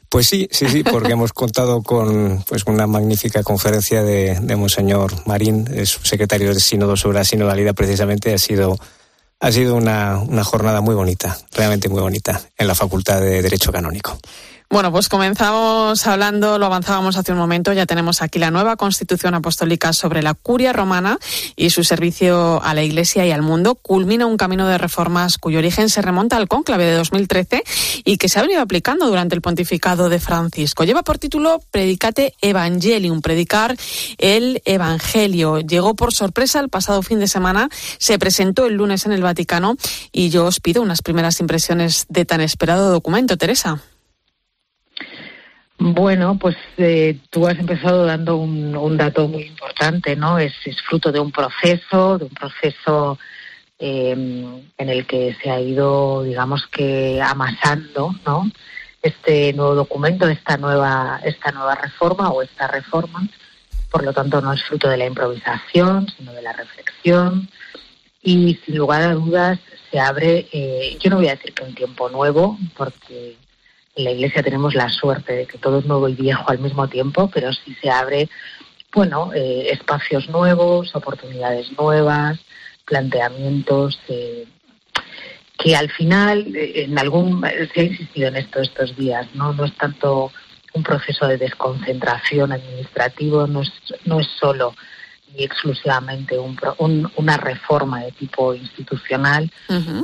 Pues 0.10 0.28
sí, 0.28 0.48
sí, 0.52 0.68
sí, 0.70 0.84
porque 0.84 1.12
hemos 1.14 1.34
contado 1.34 1.82
con 1.82 2.44
pues 2.48 2.64
una 2.66 2.88
magnífica 2.88 3.44
conferencia 3.44 4.04
de, 4.04 4.40
de 4.40 4.56
Monseñor 4.56 5.28
Marín, 5.28 5.68
es 5.74 6.00
secretario 6.04 6.50
del 6.50 6.62
Sínodo 6.62 6.96
sobre 6.96 7.20
la 7.20 7.24
sinodalidad 7.26 7.76
precisamente, 7.76 8.34
ha 8.34 8.38
sido 8.38 8.78
ha 9.40 9.52
sido 9.52 9.76
una, 9.76 10.18
una 10.18 10.44
jornada 10.44 10.82
muy 10.82 10.96
bonita, 10.96 11.38
realmente 11.52 11.90
muy 11.90 12.02
bonita, 12.02 12.42
en 12.58 12.68
la 12.68 12.76
Facultad 12.76 13.22
de 13.22 13.42
Derecho 13.42 13.72
Canónico. 13.72 14.18
Bueno, 14.70 14.92
pues 14.92 15.08
comenzamos 15.08 16.06
hablando, 16.08 16.60
lo 16.60 16.66
avanzábamos 16.66 17.16
hace 17.16 17.32
un 17.32 17.38
momento, 17.38 17.72
ya 17.72 17.86
tenemos 17.86 18.22
aquí 18.22 18.38
la 18.38 18.52
nueva 18.52 18.76
Constitución 18.76 19.34
Apostólica 19.34 19.94
sobre 19.94 20.22
la 20.22 20.34
curia 20.34 20.74
romana 20.74 21.20
y 21.56 21.70
su 21.70 21.86
servicio 21.86 22.62
a 22.62 22.74
la 22.74 22.84
Iglesia 22.84 23.26
y 23.26 23.32
al 23.32 23.44
mundo. 23.44 23.76
Culmina 23.76 24.26
un 24.26 24.36
camino 24.36 24.68
de 24.68 24.78
reformas 24.78 25.38
cuyo 25.38 25.60
origen 25.60 25.88
se 25.88 26.02
remonta 26.02 26.36
al 26.36 26.50
cónclave 26.50 26.84
de 26.84 26.96
2013 26.96 27.64
y 28.04 28.18
que 28.18 28.28
se 28.28 28.40
ha 28.40 28.42
venido 28.42 28.62
aplicando 28.62 29.08
durante 29.08 29.36
el 29.36 29.42
pontificado 29.42 30.10
de 30.10 30.20
Francisco. 30.20 30.84
Lleva 30.84 31.02
por 31.02 31.18
título 31.18 31.62
Predicate 31.72 32.34
Evangelium, 32.42 33.22
predicar 33.22 33.78
el 34.18 34.62
Evangelio. 34.66 35.62
Llegó 35.62 35.96
por 35.96 36.14
sorpresa 36.14 36.60
el 36.60 36.68
pasado 36.68 37.02
fin 37.04 37.20
de 37.20 37.28
semana, 37.28 37.70
se 38.00 38.20
presentó 38.20 38.66
el 38.66 38.74
lunes 38.74 39.06
en 39.06 39.14
el 39.14 39.24
Vaticano 39.24 39.78
y 40.12 40.30
yo 40.30 40.44
os 40.44 40.60
pido 40.60 40.82
unas 40.82 41.02
primeras 41.02 41.40
impresiones 41.40 42.06
de 42.10 42.26
tan 42.26 42.42
esperado 42.42 42.92
documento, 42.92 43.38
Teresa. 43.38 43.82
Bueno, 45.80 46.40
pues 46.40 46.56
eh, 46.78 47.20
tú 47.30 47.46
has 47.46 47.58
empezado 47.60 48.04
dando 48.06 48.38
un, 48.38 48.98
dato 48.98 49.28
muy 49.28 49.44
importante, 49.44 50.16
¿no? 50.16 50.40
Es, 50.40 50.54
fruto 50.88 51.12
de 51.12 51.20
un 51.20 51.32
proceso, 51.32 52.18
de 52.18 52.26
un 52.26 52.32
proceso 52.34 53.20
em, 53.78 54.64
en 54.76 54.90
el 54.90 55.06
que 55.06 55.36
se 55.42 55.52
ha 55.52 55.60
ido, 55.62 56.24
digamos 56.24 56.66
que, 56.68 57.22
amasando, 57.22 58.16
¿no? 58.26 58.50
Este 59.04 59.54
nuevo 59.54 59.76
documento, 59.76 60.28
esta 60.28 60.58
nueva, 60.58 61.20
esta 61.24 61.52
nueva 61.52 61.76
reforma 61.76 62.32
o 62.32 62.42
esta 62.42 62.68
reforma. 62.68 63.28
Por 63.92 64.04
lo 64.04 64.14
tanto, 64.14 64.42
no 64.42 64.54
es 64.54 64.64
fruto 64.64 64.90
de 64.90 64.98
la 64.98 65.06
improvisación, 65.06 66.08
sino 66.18 66.34
de 66.34 66.42
la 66.42 66.54
reflexión. 66.54 67.50
Y 68.24 68.56
sin 68.66 68.78
lugar 68.78 69.04
a 69.04 69.14
dudas, 69.14 69.60
se 69.92 70.00
abre, 70.00 70.48
eh, 70.52 70.98
yo 71.00 71.12
no 71.12 71.18
voy 71.18 71.28
a 71.28 71.36
decir 71.36 71.54
que 71.54 71.64
un 71.64 71.76
tiempo 71.76 72.10
nuevo, 72.10 72.58
porque 72.76 73.38
en 73.98 74.04
la 74.04 74.12
Iglesia 74.12 74.44
tenemos 74.44 74.76
la 74.76 74.90
suerte 74.90 75.34
de 75.34 75.46
que 75.48 75.58
todo 75.58 75.80
es 75.80 75.86
nuevo 75.86 76.08
y 76.08 76.14
viejo 76.14 76.50
al 76.50 76.60
mismo 76.60 76.88
tiempo, 76.88 77.30
pero 77.34 77.52
sí 77.52 77.76
se 77.82 77.90
abre, 77.90 78.30
bueno, 78.94 79.32
eh, 79.34 79.70
espacios 79.72 80.30
nuevos, 80.30 80.96
oportunidades 80.96 81.72
nuevas, 81.78 82.40
planteamientos 82.86 84.00
eh, 84.08 84.46
que 85.58 85.76
al 85.76 85.90
final, 85.90 86.56
eh, 86.56 86.84
en 86.84 86.98
algún, 87.00 87.44
se 87.74 87.82
ha 87.82 87.84
insistido 87.84 88.28
en 88.28 88.38
esto 88.38 88.62
estos 88.62 88.96
días, 88.96 89.28
no, 89.34 89.54
no 89.54 89.66
es 89.66 89.76
tanto 89.76 90.32
un 90.74 90.84
proceso 90.84 91.28
de 91.28 91.38
desconcentración 91.38 92.52
administrativo, 92.52 93.48
no 93.48 93.62
es, 93.62 93.72
no 94.06 94.20
es 94.20 94.28
solo 94.40 94.76
y 95.38 95.44
exclusivamente 95.44 96.38
un, 96.40 97.12
una 97.16 97.38
reforma 97.38 98.04
de 98.04 98.12
tipo 98.12 98.56
institucional. 98.56 99.52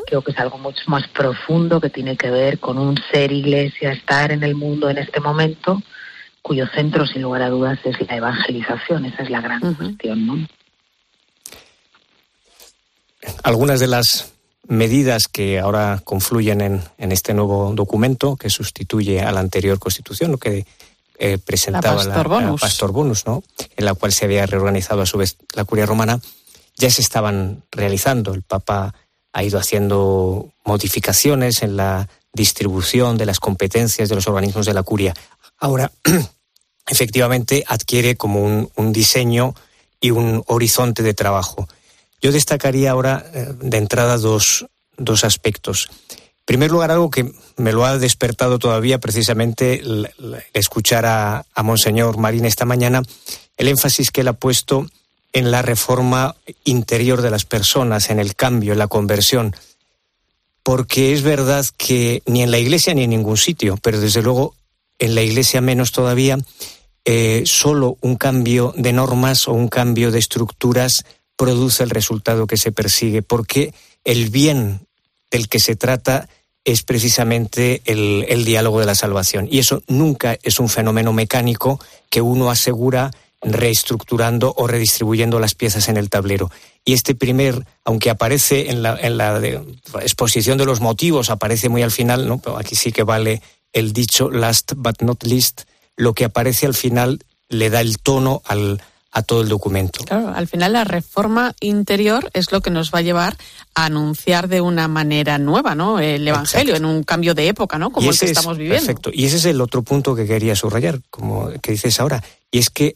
Creo 0.06 0.22
que 0.22 0.32
es 0.32 0.38
algo 0.38 0.60
mucho 0.60 0.84
más 0.88 1.08
profundo 1.08 1.82
que 1.82 1.90
tiene 1.90 2.16
que 2.16 2.30
ver 2.30 2.60
con 2.60 2.78
un 2.78 2.96
ser 3.12 3.32
iglesia, 3.32 3.92
estar 3.92 4.32
en 4.32 4.44
el 4.44 4.54
mundo 4.54 4.90
en 4.90 5.00
este 5.00 5.20
momento, 5.20 5.82
cuyo 6.44 6.68
centro, 6.68 7.08
sin 7.08 7.24
lugar 7.24 7.42
a 7.42 7.50
dudas, 7.50 7.80
es 7.84 7.96
la 8.08 8.16
evangelización. 8.16 9.06
Esa 9.06 9.24
es 9.24 9.30
la 9.32 9.42
gran 9.42 9.74
cuestión, 9.74 10.28
¿no? 10.28 10.48
Algunas 13.44 13.80
de 13.80 13.88
las 13.88 14.34
medidas 14.68 15.28
que 15.28 15.60
ahora 15.60 16.02
confluyen 16.04 16.62
en, 16.62 16.82
en, 16.98 17.12
este 17.12 17.34
nuevo 17.34 17.74
documento 17.74 18.36
que 18.36 18.50
sustituye 18.50 19.22
a 19.22 19.32
la 19.32 19.40
anterior 19.40 19.80
constitución, 19.80 20.32
lo 20.32 20.38
que 20.38 20.66
eh, 21.18 21.38
presentaba 21.38 22.04
la 22.04 22.14
Pastor, 22.60 22.92
Bonus. 22.92 23.26
¿no? 23.26 23.44
en 23.76 23.86
la 23.86 23.94
cual 23.94 24.12
se 24.12 24.26
había 24.26 24.46
reorganizado 24.46 25.02
a 25.02 25.06
su 25.06 25.18
vez 25.18 25.38
la 25.54 25.64
curia 25.64 25.86
romana, 25.86 26.20
ya 26.78 26.90
se 26.90 27.02
estaban 27.02 27.64
realizando. 27.72 28.34
El 28.34 28.42
Papa 28.42 28.94
ha 29.32 29.44
ido 29.44 29.60
haciendo 29.60 30.52
modificaciones 30.66 31.64
en 31.64 31.78
la 31.78 32.10
distribución 32.34 33.18
de 33.18 33.26
las 33.26 33.40
competencias 33.40 34.10
de 34.10 34.16
los 34.16 34.28
organismos 34.28 34.66
de 34.66 34.74
la 34.74 34.84
curia. 34.84 35.14
Ahora, 35.60 35.92
efectivamente, 36.88 37.64
adquiere 37.68 38.16
como 38.16 38.44
un, 38.44 38.70
un 38.76 38.92
diseño 38.92 39.54
y 40.02 40.12
un 40.12 40.44
horizonte 40.48 41.04
de 41.04 41.14
trabajo. 41.14 41.68
Yo 42.22 42.32
destacaría 42.32 42.92
ahora 42.92 43.26
eh, 43.34 43.54
de 43.60 43.78
entrada 43.78 44.18
dos, 44.18 44.66
dos 44.98 45.24
aspectos. 45.24 45.90
Primer 46.46 46.72
lugar, 46.72 46.92
algo 46.92 47.10
que 47.10 47.32
me 47.56 47.72
lo 47.72 47.86
ha 47.86 47.98
despertado 47.98 48.60
todavía 48.60 49.00
precisamente 49.00 49.82
escuchar 50.54 51.06
a, 51.06 51.46
Monseñor 51.64 52.18
Marín 52.18 52.46
esta 52.46 52.66
mañana, 52.66 53.02
el 53.56 53.70
énfasis 53.70 54.12
que 54.12 54.22
él 54.22 54.28
ha 54.28 54.34
puesto 54.34 54.86
en 55.32 55.52
la 55.52 55.62
reforma 55.62 56.36
interior 56.66 57.22
de 57.22 57.32
las 57.32 57.46
personas, 57.46 58.10
en 58.10 58.20
el 58.20 58.36
cambio, 58.36 58.74
en 58.74 58.80
la 58.80 58.88
conversión. 58.88 59.56
Porque 60.64 61.14
es 61.14 61.22
verdad 61.24 61.66
que 61.78 62.22
ni 62.26 62.44
en 62.44 62.52
la 62.52 62.60
iglesia 62.60 62.94
ni 62.94 63.04
en 63.04 63.12
ningún 63.12 63.38
sitio, 63.38 63.78
pero 63.82 64.00
desde 64.00 64.22
luego 64.22 64.54
en 65.00 65.16
la 65.16 65.22
iglesia 65.22 65.62
menos 65.62 65.92
todavía, 65.92 66.38
eh, 67.06 67.44
solo 67.46 67.98
un 68.02 68.16
cambio 68.16 68.74
de 68.78 68.94
normas 68.94 69.48
o 69.48 69.54
un 69.54 69.70
cambio 69.70 70.12
de 70.12 70.20
estructuras 70.20 71.06
produce 71.36 71.84
el 71.84 71.90
resultado 71.90 72.48
que 72.48 72.58
se 72.58 72.72
persigue, 72.72 73.22
porque 73.22 73.74
el 74.04 74.30
bien 74.30 74.88
del 75.34 75.50
que 75.50 75.60
se 75.60 75.76
trata 75.76 76.30
es 76.64 76.84
precisamente 76.84 77.82
el, 77.86 78.46
diálogo 78.46 78.80
de 78.80 78.86
la 78.86 78.96
salvación. 78.96 79.48
Y 79.52 79.60
eso 79.60 79.82
nunca 79.88 80.38
es 80.44 80.60
un 80.60 80.70
fenómeno 80.70 81.12
mecánico 81.12 81.80
que 82.10 82.22
uno 82.22 82.50
asegura 82.50 83.12
reestructurando 83.42 84.54
o 84.56 84.68
redistribuyendo 84.68 85.40
las 85.40 85.56
piezas 85.56 85.90
en 85.90 85.98
el 85.98 86.10
tablero. 86.10 86.52
Y 86.86 86.94
este 86.94 87.16
primer, 87.16 87.66
aunque 87.84 88.10
aparece 88.12 88.70
en 88.70 88.84
la, 88.84 88.98
en 89.02 89.18
la 89.18 89.42
exposición 90.02 90.58
de 90.58 90.66
los 90.66 90.80
motivos, 90.80 91.30
aparece 91.30 91.68
muy 91.68 91.82
al 91.82 91.92
final, 91.92 92.28
¿no? 92.28 92.38
Pero 92.38 92.58
aquí 92.58 92.76
sí 92.76 92.92
que 92.94 93.04
vale 93.04 93.42
el 93.74 93.92
dicho 93.92 94.30
last 94.30 94.74
but 94.78 95.02
not 95.02 95.24
least, 95.24 95.64
lo 95.98 96.14
que 96.14 96.26
aparece 96.26 96.68
al 96.68 96.76
final 96.76 97.20
le 97.50 97.70
da 97.70 97.82
el 97.82 97.98
tono 97.98 98.42
al, 98.46 98.82
a 99.14 99.22
todo 99.22 99.42
el 99.42 99.48
documento. 99.48 100.04
Claro, 100.04 100.34
al 100.36 100.48
final 100.48 100.74
la 100.74 100.84
reforma 100.84 101.54
interior 101.62 102.30
es 102.34 102.52
lo 102.52 102.62
que 102.62 102.72
nos 102.72 102.92
va 102.92 103.00
a 103.00 103.02
llevar 103.04 103.38
a 103.76 103.86
anunciar 103.86 104.48
de 104.48 104.60
una 104.60 104.88
manera 104.88 105.38
nueva, 105.38 105.76
¿no? 105.76 106.00
El 106.00 106.28
Evangelio 106.28 106.76
en 106.76 106.84
un 106.84 107.04
cambio 107.04 107.36
de 107.36 107.48
época, 107.48 107.78
¿no? 107.78 107.92
Como 107.92 108.10
el 108.10 108.18
que 108.18 108.26
estamos 108.26 108.58
viviendo. 108.58 108.88
Perfecto. 108.88 109.12
Y 109.14 109.26
ese 109.26 109.38
es 109.38 109.46
el 109.46 109.62
otro 109.62 109.84
punto 109.84 110.16
que 110.16 110.26
quería 110.26 110.56
subrayar, 110.56 111.00
como 111.12 111.52
que 111.62 111.72
dices 111.72 112.00
ahora, 112.00 112.24
y 112.52 112.58
es 112.58 112.72
que 112.72 112.96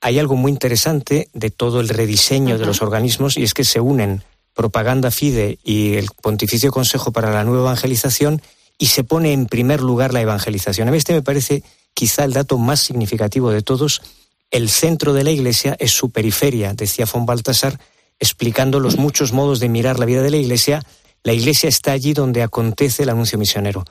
hay 0.00 0.18
algo 0.18 0.36
muy 0.36 0.50
interesante 0.50 1.28
de 1.34 1.50
todo 1.50 1.80
el 1.80 1.88
rediseño 1.88 2.56
de 2.56 2.64
los 2.64 2.82
organismos 2.82 3.36
y 3.36 3.42
es 3.42 3.52
que 3.52 3.64
se 3.64 3.80
unen 3.80 4.22
propaganda 4.54 5.10
fide 5.10 5.58
y 5.62 5.94
el 5.94 6.08
Pontificio 6.22 6.70
Consejo 6.70 7.12
para 7.12 7.30
la 7.30 7.44
Nueva 7.44 7.62
Evangelización 7.62 8.40
y 8.78 8.86
se 8.86 9.04
pone 9.04 9.32
en 9.32 9.46
primer 9.46 9.80
lugar 9.82 10.14
la 10.14 10.20
evangelización. 10.20 10.88
A 10.88 10.92
mí 10.92 10.96
este 10.96 11.12
me 11.12 11.22
parece 11.22 11.62
quizá 11.94 12.24
el 12.24 12.32
dato 12.32 12.58
más 12.58 12.80
significativo 12.80 13.50
de 13.50 13.62
todos 13.62 14.02
el 14.50 14.68
centro 14.68 15.12
de 15.12 15.24
la 15.24 15.30
Iglesia 15.30 15.76
es 15.78 15.92
su 15.92 16.10
periferia, 16.10 16.72
decía 16.74 17.06
von 17.10 17.26
Baltasar, 17.26 17.78
explicando 18.18 18.80
los 18.80 18.96
muchos 18.96 19.32
modos 19.32 19.60
de 19.60 19.68
mirar 19.68 19.98
la 19.98 20.06
vida 20.06 20.22
de 20.22 20.30
la 20.30 20.36
Iglesia. 20.36 20.82
La 21.22 21.32
Iglesia 21.32 21.68
está 21.68 21.92
allí 21.92 22.14
donde 22.14 22.42
acontece 22.42 23.02
el 23.02 23.10
anuncio 23.10 23.38
misionero. 23.38 23.84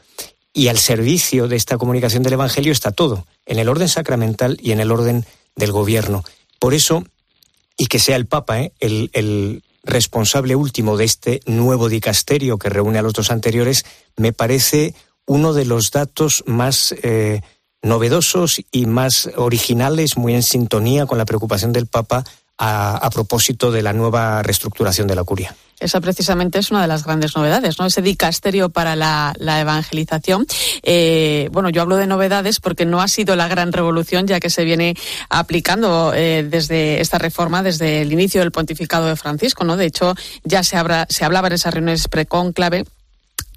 Y 0.54 0.70
al 0.70 0.80
servicio 0.80 1.48
de 1.48 1.56
esta 1.56 1.78
comunicación 1.78 2.24
del 2.24 2.34
Evangelio 2.34 2.72
está 2.72 2.92
todo, 2.92 3.28
en 3.46 3.60
el 3.60 3.70
orden 3.70 3.88
sacramental 3.88 4.58
y 4.62 4.72
en 4.72 4.80
el 4.80 4.92
orden 4.92 5.26
del 5.56 5.72
gobierno. 5.72 6.24
Por 6.60 6.74
eso, 6.74 7.04
y 7.78 7.88
que 7.88 8.00
sea 8.00 8.16
el 8.16 8.26
Papa 8.26 8.62
¿eh? 8.62 8.74
el, 8.80 9.64
responsable 9.84 10.54
último 10.58 10.98
de 10.98 11.06
este 11.06 11.40
nuevo 11.46 11.88
dicasterio 11.88 12.58
que 12.58 12.68
reúne 12.68 13.00
a 13.00 13.02
los 13.02 13.14
dos 13.14 13.32
anteriores, 13.32 13.86
me 14.18 14.34
parece 14.34 14.96
uno 15.26 15.54
de 15.54 15.64
los 15.64 15.92
datos 15.92 16.44
más 16.46 16.94
eh, 17.04 17.40
novedosos 17.88 18.62
y 18.72 18.86
más 18.86 19.30
originales, 19.36 20.18
muy 20.18 20.34
en 20.34 20.44
sintonía 20.44 21.06
con 21.06 21.18
la 21.18 21.26
preocupación 21.26 21.74
del 21.74 21.88
Papa 21.88 22.24
a, 22.58 23.10
propósito 23.14 23.72
de 23.72 23.84
la 23.84 23.94
nueva 23.94 24.42
reestructuración 24.42 25.08
de 25.08 25.16
la 25.16 25.24
curia. 25.24 25.56
Esa 25.80 26.02
precisamente 26.02 26.58
es 26.58 26.72
una 26.72 26.82
de 26.82 26.88
las 26.88 27.04
grandes 27.04 27.36
novedades, 27.36 27.78
¿no? 27.78 27.86
Ese 27.86 28.02
dicasterio 28.02 28.70
para 28.70 28.96
la, 28.96 29.36
evangelización. 29.40 30.48
Eh, 30.82 31.50
bueno, 31.52 31.70
yo 31.70 31.84
hablo 31.84 31.98
de 31.98 32.08
novedades 32.08 32.60
porque 32.60 32.86
no 32.86 33.00
ha 33.00 33.08
sido 33.08 33.36
la 33.36 33.48
gran 33.48 33.72
revolución, 33.72 34.26
ya 34.26 34.40
que 34.40 34.50
se 34.50 34.64
viene 34.64 34.96
aplicando 35.30 36.14
eh, 36.16 36.48
desde 36.50 37.00
esta 37.00 37.20
reforma, 37.20 37.62
desde 37.62 38.02
el 38.02 38.12
inicio 38.12 38.42
del 38.42 38.52
pontificado 38.52 39.06
de 39.06 39.16
Francisco, 39.16 39.64
¿no? 39.64 39.78
De 39.78 39.86
hecho, 39.86 40.16
ya 40.44 40.64
se, 40.64 40.78
se 41.10 41.26
hablaba 41.26 41.48
en 41.48 41.54
esas 41.54 41.76
reuniones 41.76 42.08
precónclave 42.08 42.86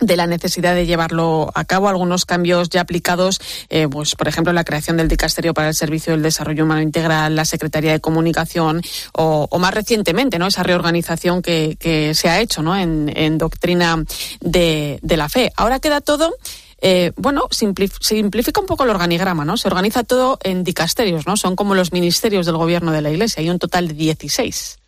de 0.01 0.17
la 0.17 0.27
necesidad 0.27 0.75
de 0.75 0.87
llevarlo 0.87 1.51
a 1.55 1.65
cabo, 1.65 1.89
algunos 1.89 2.25
cambios 2.25 2.71
ya 2.71 2.81
aplicados, 2.81 3.41
eh, 3.69 3.87
pues 3.89 4.15
por 4.15 4.29
ejemplo 4.29 4.53
la 4.53 4.65
creación 4.65 4.97
del 4.97 5.09
dicasterio 5.09 5.55
para 5.55 5.69
el 5.69 5.75
servicio 5.75 6.13
del 6.13 6.23
desarrollo 6.23 6.65
humano 6.65 6.81
integral, 6.81 7.37
la 7.37 7.45
Secretaría 7.45 7.93
de 7.93 8.01
Comunicación 8.01 8.83
o, 9.13 9.49
más 9.59 9.75
recientemente, 9.75 10.39
¿no? 10.39 10.47
Esa 10.47 10.63
reorganización 10.63 11.43
que, 11.43 11.77
se 12.15 12.29
ha 12.29 12.41
hecho, 12.41 12.63
¿no? 12.63 12.77
En, 12.77 13.39
doctrina 13.39 14.03
de, 14.41 14.99
la 15.03 15.29
fe. 15.29 15.53
Ahora 15.57 15.81
queda 15.81 16.01
todo. 16.01 16.35
Eh, 16.83 17.13
bueno, 17.17 17.47
simplifica 17.51 18.61
un 18.61 18.67
poco 18.67 18.85
el 18.85 18.91
organigrama, 18.91 19.45
¿no? 19.45 19.59
Se 19.59 19.69
organiza 19.69 20.03
todo 20.03 20.39
en 20.43 20.65
dicasterios, 20.65 21.27
¿no? 21.27 21.37
Son 21.37 21.57
como 21.57 21.75
los 21.75 21.93
ministerios 21.93 22.47
del 22.47 22.57
gobierno 22.57 22.91
de 22.91 23.03
la 23.03 23.11
Iglesia. 23.11 23.43
Hay 23.43 23.51
un 23.51 23.59
total 23.59 23.89
de 23.89 23.95
16, 23.95 24.79
¿no? 24.79 24.80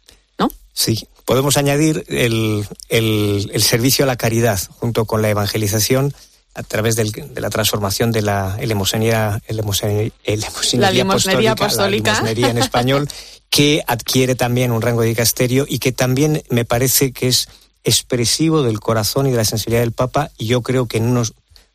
Sí, 0.73 1.07
podemos 1.25 1.57
añadir 1.57 2.05
el, 2.09 2.67
el, 2.89 3.63
servicio 3.63 4.05
a 4.05 4.07
la 4.07 4.17
caridad 4.17 4.59
junto 4.79 5.05
con 5.05 5.21
la 5.23 5.29
evangelización 5.29 6.15
a 6.55 6.63
través 6.63 6.97
de 6.97 7.11
la 7.37 7.51
transformación 7.51 8.13
de 8.13 8.23
la 8.23 8.57
elemosería, 8.59 9.41
apostólica, 11.53 12.23
en 12.27 12.59
español, 12.59 13.09
que 13.51 13.83
adquiere 13.87 14.35
también 14.35 14.73
un 14.73 14.83
rango 14.83 15.03
de 15.03 15.09
dicasterio 15.09 15.67
y 15.69 15.79
que 15.79 15.93
también 15.93 16.43
me 16.51 16.65
parece 16.65 17.13
que 17.13 17.29
es 17.29 17.49
expresivo 17.85 18.63
del 18.63 18.81
corazón 18.81 19.27
y 19.27 19.31
de 19.31 19.39
la 19.39 19.45
sensibilidad 19.45 19.83
del 19.83 19.93
Papa. 19.93 20.31
Y 20.37 20.47
yo 20.47 20.63
creo 20.63 20.87
que 20.87 20.99
en 20.99 21.05
unos 21.05 21.35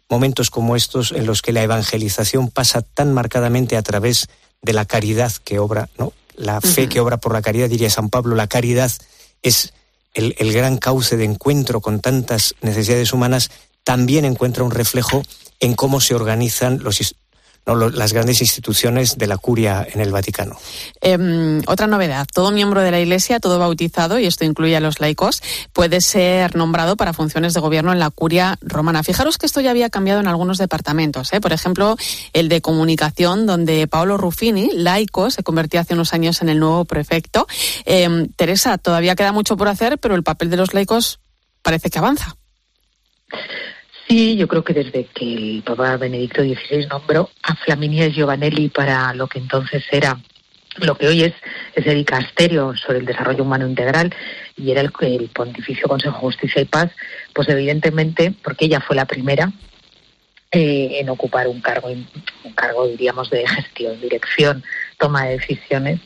momentos 0.10 0.50
como 0.50 0.76
estos, 0.76 1.12
en 1.12 1.26
los 1.26 1.42
que 1.42 1.54
la 1.54 1.64
evangelización 1.64 2.50
pasa 2.50 2.82
tan 2.82 3.14
marcadamente 3.14 3.78
a 3.78 3.82
través 3.82 4.28
de 4.62 4.74
la 4.74 4.86
caridad 4.86 5.32
que 5.44 5.60
obra, 5.60 5.90
¿no? 5.98 6.14
La 6.38 6.62
fe 6.62 6.88
que 6.88 7.02
obra 7.02 7.18
por 7.18 7.34
la 7.34 7.42
caridad, 7.42 7.70
diría 7.70 7.90
San 7.90 8.10
Pablo, 8.10 8.36
la 8.36 8.48
caridad 8.48 8.92
es 9.42 9.74
el, 10.14 10.36
el 10.38 10.54
gran 10.54 10.78
cauce 10.78 11.18
de 11.18 11.26
encuentro 11.26 11.82
con 11.82 12.00
tantas 12.00 12.56
necesidades 12.62 13.12
humanas, 13.12 13.52
también 13.84 14.24
encuentra 14.24 14.64
un 14.64 14.72
reflejo 14.72 15.24
en 15.60 15.74
cómo 15.74 16.00
se 16.00 16.16
organizan 16.16 16.80
los, 16.84 17.16
las 17.76 18.14
grandes 18.14 18.42
instituciones 18.42 19.18
de 19.18 19.28
la 19.28 19.38
curia 19.38 19.86
en 19.92 20.00
el 20.00 20.12
Vaticano. 20.12 20.58
Em, 21.02 21.62
otra 21.68 21.88
novedad, 21.88 22.26
todo 22.34 22.52
miembro 22.52 22.82
de 22.82 22.92
la 22.92 23.00
Iglesia, 23.00 23.40
todo 23.40 23.60
bautizado, 23.60 24.20
y 24.20 24.26
esto 24.26 24.46
incluye 24.46 24.76
a 24.76 24.80
los 24.80 25.00
laicos, 25.00 25.42
puede 25.74 26.02
ser 26.02 26.56
nombrado 26.56 26.96
para 26.96 27.14
funciones 27.14 27.54
de 27.54 27.60
gobierno 27.60 27.92
en 27.92 28.00
la 28.00 28.10
curia 28.10 28.58
romana. 28.62 29.04
Fijaros 29.04 29.38
que 29.38 29.46
esto 29.46 29.62
ya 29.62 29.72
había 29.72 29.90
cambiado 29.90 30.20
en 30.20 30.28
algunos 30.28 30.58
departamentos, 30.58 31.34
¿eh? 31.34 31.42
por 31.42 31.54
ejemplo, 31.54 31.98
el 32.34 32.50
de 32.50 32.62
comunicación, 32.62 33.46
donde 33.46 33.88
Paolo 33.88 34.18
Ruffini, 34.18 34.72
laico, 34.74 35.30
se 35.30 35.44
convertía 35.44 35.82
hace 35.82 35.94
unos 35.94 36.14
años 36.14 36.42
en 36.42 36.50
el 36.50 36.60
nuevo 36.60 36.86
prefecto. 36.86 37.48
Em, 37.86 38.30
Teresa, 38.36 38.78
todavía 38.78 39.16
queda 39.16 39.32
mucho 39.32 39.58
por 39.58 39.68
hacer, 39.68 39.98
pero 39.98 40.16
el 40.16 40.24
papel 40.24 40.50
de 40.50 40.58
los 40.58 40.74
laicos 40.74 41.20
parece 41.62 41.90
que 41.90 42.00
avanza. 42.00 42.38
Sí, 44.08 44.38
yo 44.38 44.48
creo 44.48 44.64
que 44.64 44.74
desde 44.74 45.06
que 45.06 45.34
el 45.34 45.64
Papa 45.66 45.98
Benedicto 45.98 46.42
XVI 46.42 46.88
nombró 46.88 47.30
a 47.44 47.56
Flaminia 47.56 48.08
Giovanelli 48.08 48.70
para 48.70 49.14
lo 49.14 49.28
que 49.28 49.40
entonces 49.40 49.84
era 49.92 50.18
lo 50.78 50.96
que 50.96 51.08
hoy 51.08 51.24
es 51.24 51.34
ese 51.76 51.94
dicasterio 51.94 52.74
sobre 52.76 53.00
el 53.00 53.06
desarrollo 53.06 53.44
humano 53.44 53.68
integral 53.68 54.14
y 54.56 54.72
era 54.72 54.82
el, 54.82 54.92
el 55.02 55.30
Pontificio 55.30 55.88
Consejo 55.88 56.20
Justicia 56.20 56.62
y 56.62 56.66
Paz, 56.66 56.92
pues 57.34 57.50
evidentemente, 57.50 58.34
porque 58.44 58.66
ella 58.66 58.80
fue 58.80 58.96
la 58.96 59.06
primera 59.06 59.52
eh, 60.52 61.00
en 61.02 61.10
ocupar 61.10 61.48
un 61.48 61.60
cargo, 61.60 61.90
un 61.90 62.54
cargo 62.56 62.88
diríamos 62.88 63.30
de 63.30 63.46
gestión, 63.46 64.00
dirección, 64.00 64.64
toma 64.98 65.26
de 65.26 65.40
decisiones, 65.40 66.00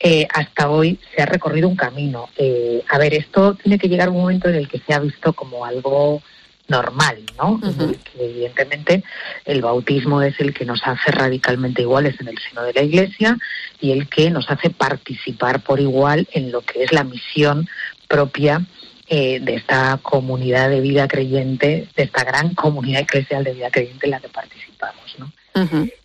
eh, 0.00 0.26
hasta 0.32 0.70
hoy 0.70 0.98
se 1.14 1.22
ha 1.22 1.26
recorrido 1.26 1.68
un 1.68 1.76
camino. 1.76 2.28
Eh, 2.36 2.82
a 2.88 2.98
ver, 2.98 3.14
esto 3.14 3.54
tiene 3.54 3.78
que 3.78 3.88
llegar 3.88 4.08
un 4.08 4.16
momento 4.16 4.48
en 4.48 4.54
el 4.54 4.68
que 4.68 4.78
se 4.78 4.94
ha 4.94 4.98
visto 4.98 5.32
como 5.34 5.64
algo 5.64 6.22
normal, 6.72 7.18
¿no? 7.38 7.60
evidentemente 8.18 9.04
el 9.44 9.60
bautismo 9.60 10.22
es 10.22 10.40
el 10.40 10.52
que 10.54 10.64
nos 10.64 10.80
hace 10.84 11.10
radicalmente 11.12 11.82
iguales 11.82 12.18
en 12.20 12.28
el 12.28 12.38
seno 12.38 12.62
de 12.62 12.72
la 12.72 12.82
Iglesia 12.82 13.38
y 13.80 13.92
el 13.92 14.08
que 14.08 14.30
nos 14.30 14.50
hace 14.50 14.70
participar 14.70 15.62
por 15.62 15.78
igual 15.78 16.26
en 16.32 16.50
lo 16.50 16.62
que 16.62 16.82
es 16.82 16.92
la 16.92 17.04
misión 17.04 17.68
propia 18.08 18.66
eh, 19.08 19.40
de 19.40 19.54
esta 19.56 19.98
comunidad 20.02 20.70
de 20.70 20.80
vida 20.80 21.06
creyente, 21.06 21.88
de 21.94 22.02
esta 22.02 22.24
gran 22.24 22.54
comunidad 22.54 23.02
eclesial 23.02 23.44
de 23.44 23.52
vida 23.52 23.70
creyente 23.70 24.06
en 24.06 24.10
la 24.12 24.20
que 24.20 24.28
participamos, 24.28 25.16
¿no? 25.18 25.32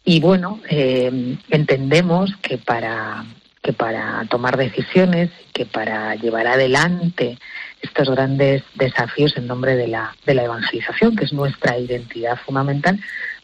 Y 0.04 0.20
bueno, 0.20 0.60
eh, 0.70 1.38
entendemos 1.50 2.36
que 2.42 2.58
para 2.58 3.26
que 3.68 3.74
para 3.74 4.26
tomar 4.30 4.56
decisiones, 4.56 5.30
que 5.54 5.66
para 5.66 6.16
llevar 6.16 6.48
adelante 6.48 7.38
estos 7.81 8.10
grandes 8.10 8.63
desafíos 8.75 9.36
en 9.38 9.48
nombre 9.48 9.75
de 9.75 9.88
la, 9.88 10.15
de 10.25 10.34
la 10.34 10.43
evangelización, 10.43 11.15
que 11.15 11.25
es 11.25 11.34
nuestra 11.34 11.77
identidad 11.77 12.38
fundamental, 12.46 13.00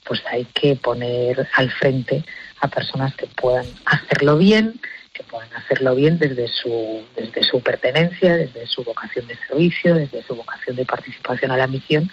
pues 0.05 0.21
hay 0.31 0.45
que 0.45 0.75
poner 0.75 1.47
al 1.53 1.71
frente 1.71 2.23
a 2.59 2.67
personas 2.67 3.15
que 3.15 3.27
puedan 3.27 3.65
hacerlo 3.85 4.37
bien, 4.37 4.79
que 5.13 5.23
puedan 5.23 5.53
hacerlo 5.53 5.95
bien 5.95 6.17
desde 6.17 6.47
su, 6.47 7.03
desde 7.15 7.43
su 7.43 7.61
pertenencia, 7.61 8.35
desde 8.35 8.65
su 8.67 8.83
vocación 8.83 9.27
de 9.27 9.37
servicio, 9.47 9.95
desde 9.95 10.23
su 10.23 10.35
vocación 10.35 10.75
de 10.75 10.85
participación 10.85 11.51
a 11.51 11.57
la 11.57 11.67
misión, 11.67 12.09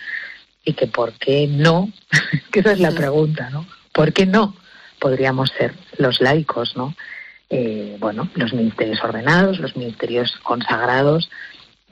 y 0.64 0.74
que 0.74 0.86
por 0.86 1.12
qué 1.14 1.46
no, 1.48 1.90
que 2.52 2.60
esa 2.60 2.72
es 2.72 2.80
la 2.80 2.92
pregunta, 2.92 3.48
¿no? 3.50 3.66
¿Por 3.92 4.12
qué 4.12 4.26
no 4.26 4.54
podríamos 4.98 5.50
ser 5.56 5.74
los 5.96 6.20
laicos, 6.20 6.76
¿no? 6.76 6.94
Eh, 7.48 7.96
bueno, 7.98 8.28
los 8.34 8.52
ministerios 8.52 9.02
ordenados, 9.02 9.58
los 9.58 9.76
ministerios 9.76 10.38
consagrados, 10.42 11.30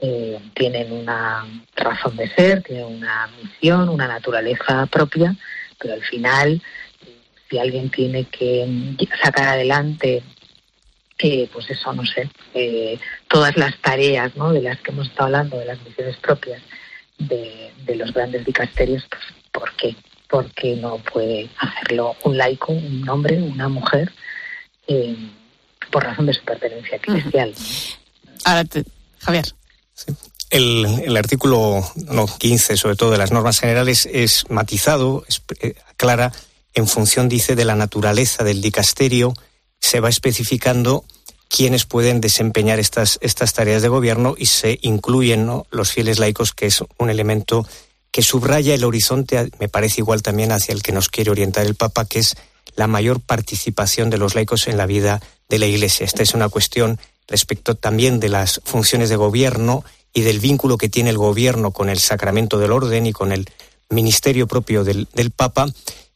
eh, 0.01 0.39
tienen 0.53 0.93
una 0.93 1.45
razón 1.75 2.15
de 2.15 2.29
ser, 2.29 2.63
tienen 2.63 2.85
una 2.85 3.29
misión, 3.41 3.89
una 3.89 4.07
naturaleza 4.07 4.85
propia, 4.85 5.35
pero 5.77 5.93
al 5.95 6.03
final, 6.03 6.61
si 7.49 7.57
alguien 7.59 7.89
tiene 7.89 8.23
que 8.25 8.95
sacar 9.21 9.49
adelante, 9.49 10.23
eh, 11.17 11.49
pues 11.51 11.69
eso, 11.69 11.91
no 11.91 12.05
sé, 12.05 12.29
eh, 12.53 12.97
todas 13.27 13.57
las 13.57 13.77
tareas 13.81 14.33
¿no? 14.37 14.53
de 14.53 14.61
las 14.61 14.79
que 14.79 14.91
hemos 14.91 15.07
estado 15.07 15.25
hablando, 15.25 15.59
de 15.59 15.65
las 15.65 15.81
misiones 15.83 16.15
propias 16.17 16.61
de, 17.17 17.73
los 17.95 18.13
grandes 18.13 18.45
dicasterios, 18.45 19.05
pues 19.09 19.23
¿por 19.51 19.75
qué? 19.75 19.95
Porque 20.29 20.77
no 20.77 20.99
puede 20.99 21.49
hacerlo 21.57 22.15
un 22.23 22.37
laico, 22.37 22.71
un 22.71 23.09
hombre, 23.09 23.41
una 23.41 23.67
mujer, 23.67 24.13
por 25.91 26.03
razón 26.05 26.27
de 26.27 26.33
su 26.33 26.43
pertenencia 26.45 26.95
eclesial. 26.95 27.53
Ahora, 28.45 28.63
Javier. 29.19 29.58
El, 30.49 31.15
artículo 31.15 31.83
15, 32.39 32.77
sobre 32.77 32.95
todo 32.95 33.11
de 33.11 33.17
las 33.17 33.31
normas 33.31 33.59
generales, 33.59 34.07
es 34.11 34.45
matizado, 34.49 35.23
es, 35.27 35.41
eh, 35.61 35.75
aclara, 35.89 36.31
en 36.73 36.87
función, 36.87 37.29
dice, 37.29 37.55
de 37.55 37.65
la 37.65 37.75
naturaleza 37.75 38.43
del 38.43 38.61
dicasterio, 38.61 39.33
se 39.79 39.99
va 39.99 40.09
especificando 40.09 41.05
quiénes 41.49 41.85
pueden 41.85 42.21
desempeñar 42.21 42.79
estas, 42.79 43.17
estas 43.21 43.53
tareas 43.53 43.81
de 43.81 43.89
gobierno 43.89 44.35
y 44.37 44.45
se 44.45 44.79
incluyen 44.81 45.49
los 45.71 45.91
fieles 45.91 46.19
laicos, 46.19 46.53
que 46.53 46.67
es 46.67 46.83
un 46.97 47.09
elemento 47.09 47.67
que 48.11 48.21
subraya 48.21 48.73
el 48.73 48.83
horizonte, 48.83 49.51
me 49.59 49.69
parece 49.69 50.01
igual 50.01 50.21
también 50.21 50.51
hacia 50.51 50.73
el 50.73 50.81
que 50.81 50.91
nos 50.91 51.09
quiere 51.09 51.31
orientar 51.31 51.65
el 51.65 51.75
Papa, 51.75 52.05
que 52.05 52.19
es 52.19 52.35
la 52.75 52.87
mayor 52.87 53.19
participación 53.19 54.09
de 54.09 54.17
los 54.17 54.35
laicos 54.35 54.67
en 54.67 54.77
la 54.77 54.85
vida 54.85 55.21
de 55.47 55.59
la 55.59 55.67
Iglesia. 55.67 56.05
Esta 56.05 56.23
es 56.23 56.33
una 56.33 56.49
cuestión 56.49 56.99
respecto 57.29 57.75
también 57.75 58.19
de 58.19 58.29
las 58.29 58.59
funciones 58.65 59.09
de 59.09 59.15
gobierno 59.15 59.83
y 60.13 60.21
del 60.21 60.39
vínculo 60.39 60.77
que 60.77 60.89
tiene 60.89 61.11
el 61.11 61.17
gobierno 61.17 61.71
con 61.71 61.89
el 61.89 61.99
sacramento 61.99 62.57
del 62.57 62.71
orden 62.71 63.05
y 63.05 63.13
con 63.13 63.31
el 63.31 63.49
ministerio 63.89 64.47
propio 64.47 64.83
del, 64.83 65.07
Papa, 65.35 65.67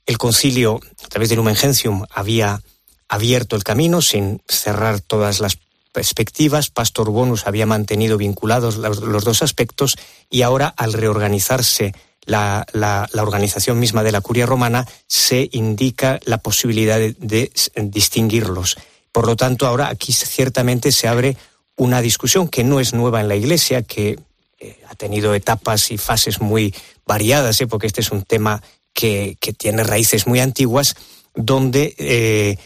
el 0.06 0.18
concilio, 0.18 0.80
a 1.04 1.08
través 1.08 1.30
del 1.30 1.38
Lumen 1.38 1.56
Gentium, 1.56 2.06
había 2.10 2.62
abierto 3.08 3.56
el 3.56 3.64
camino 3.64 4.02
sin 4.02 4.42
cerrar 4.48 5.00
todas 5.00 5.40
las 5.40 5.58
perspectivas. 5.92 6.70
Pastor 6.70 7.12
Bonus 7.12 7.46
había 7.46 7.66
mantenido 7.66 8.18
vinculados 8.18 8.78
los, 8.78 9.24
dos 9.24 9.44
aspectos 9.44 9.96
y 10.30 10.42
ahora, 10.42 10.74
al 10.76 10.94
reorganizarse 10.94 11.94
la, 12.26 12.66
organización 13.14 13.80
misma 13.80 14.04
de 14.04 14.12
la 14.12 14.22
curia 14.22 14.48
romana, 14.48 14.88
se 15.08 15.50
indica 15.52 16.20
la 16.26 16.40
posibilidad 16.40 17.00
de 17.00 17.52
distinguirlos. 17.76 18.78
Por 19.14 19.28
lo 19.28 19.38
tanto, 19.38 19.68
ahora 19.68 19.88
aquí 19.88 20.12
ciertamente 20.12 20.92
se 20.92 21.08
abre 21.08 21.38
una 21.78 22.02
discusión 22.02 22.50
que 22.50 22.64
no 22.64 22.80
es 22.80 22.94
nueva 22.94 23.22
en 23.22 23.28
la 23.30 23.36
Iglesia, 23.36 23.84
que 23.84 24.20
eh, 24.60 24.80
ha 24.90 24.96
tenido 24.96 25.36
etapas 25.36 25.92
y 25.92 25.98
fases 25.98 26.42
muy 26.42 26.74
variadas, 27.06 27.62
¿eh? 27.62 27.68
porque 27.68 27.88
este 27.88 28.02
es 28.02 28.12
un 28.12 28.24
tema 28.24 28.62
que, 28.92 29.38
tiene 29.58 29.84
raíces 29.84 30.26
muy 30.26 30.40
antiguas, 30.40 30.96
donde, 31.36 31.96
eh, 32.00 32.58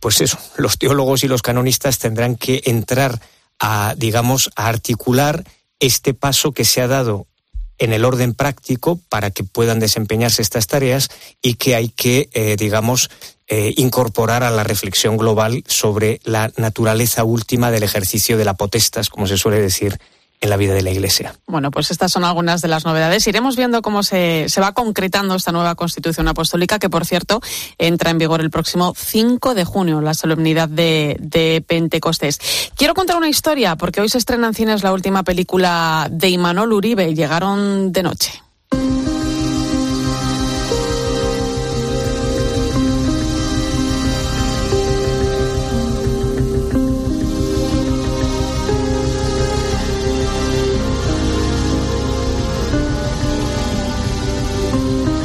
pues 0.00 0.20
eso, 0.20 0.38
los 0.56 0.76
teólogos 0.76 1.22
y 1.22 1.28
los 1.28 1.42
canonistas 1.42 1.98
tendrán 1.98 2.34
que 2.34 2.62
entrar 2.64 3.20
a, 3.60 3.94
digamos, 3.96 4.50
a 4.56 4.66
articular 4.66 5.44
este 5.78 6.14
paso 6.14 6.50
que 6.50 6.64
se 6.64 6.80
ha 6.80 6.88
dado 6.88 7.28
en 7.78 7.92
el 7.92 8.04
orden 8.04 8.34
práctico 8.34 9.00
para 9.08 9.30
que 9.30 9.44
puedan 9.44 9.78
desempeñarse 9.78 10.42
estas 10.42 10.66
tareas 10.66 11.10
y 11.40 11.54
que 11.54 11.74
hay 11.74 11.88
que, 11.88 12.28
digamos, 12.58 13.10
eh, 13.52 13.74
incorporar 13.78 14.44
a 14.44 14.50
la 14.52 14.62
reflexión 14.62 15.16
global 15.16 15.64
sobre 15.66 16.20
la 16.22 16.52
naturaleza 16.56 17.24
última 17.24 17.72
del 17.72 17.82
ejercicio 17.82 18.38
de 18.38 18.44
la 18.44 18.54
potestas, 18.54 19.08
como 19.08 19.26
se 19.26 19.36
suele 19.36 19.60
decir 19.60 19.98
en 20.40 20.50
la 20.50 20.56
vida 20.56 20.72
de 20.72 20.82
la 20.82 20.90
Iglesia. 20.90 21.34
Bueno, 21.48 21.72
pues 21.72 21.90
estas 21.90 22.12
son 22.12 22.22
algunas 22.22 22.62
de 22.62 22.68
las 22.68 22.84
novedades. 22.84 23.26
Iremos 23.26 23.56
viendo 23.56 23.82
cómo 23.82 24.04
se, 24.04 24.48
se, 24.48 24.60
va 24.60 24.72
concretando 24.72 25.34
esta 25.34 25.50
nueva 25.50 25.74
Constitución 25.74 26.28
Apostólica, 26.28 26.78
que 26.78 26.88
por 26.88 27.04
cierto 27.04 27.40
entra 27.76 28.10
en 28.10 28.18
vigor 28.18 28.40
el 28.40 28.50
próximo 28.50 28.94
5 28.96 29.54
de 29.54 29.64
junio, 29.64 30.00
la 30.00 30.14
solemnidad 30.14 30.68
de, 30.68 31.16
de 31.18 31.64
Pentecostés. 31.66 32.38
Quiero 32.76 32.94
contar 32.94 33.16
una 33.16 33.28
historia, 33.28 33.74
porque 33.74 34.00
hoy 34.00 34.08
se 34.08 34.18
estrena 34.18 34.46
en 34.46 34.54
cines 34.54 34.84
la 34.84 34.92
última 34.92 35.24
película 35.24 36.06
de 36.08 36.28
Imanol 36.28 36.72
Uribe, 36.72 37.16
Llegaron 37.16 37.90
de 37.90 38.04
noche. 38.04 38.42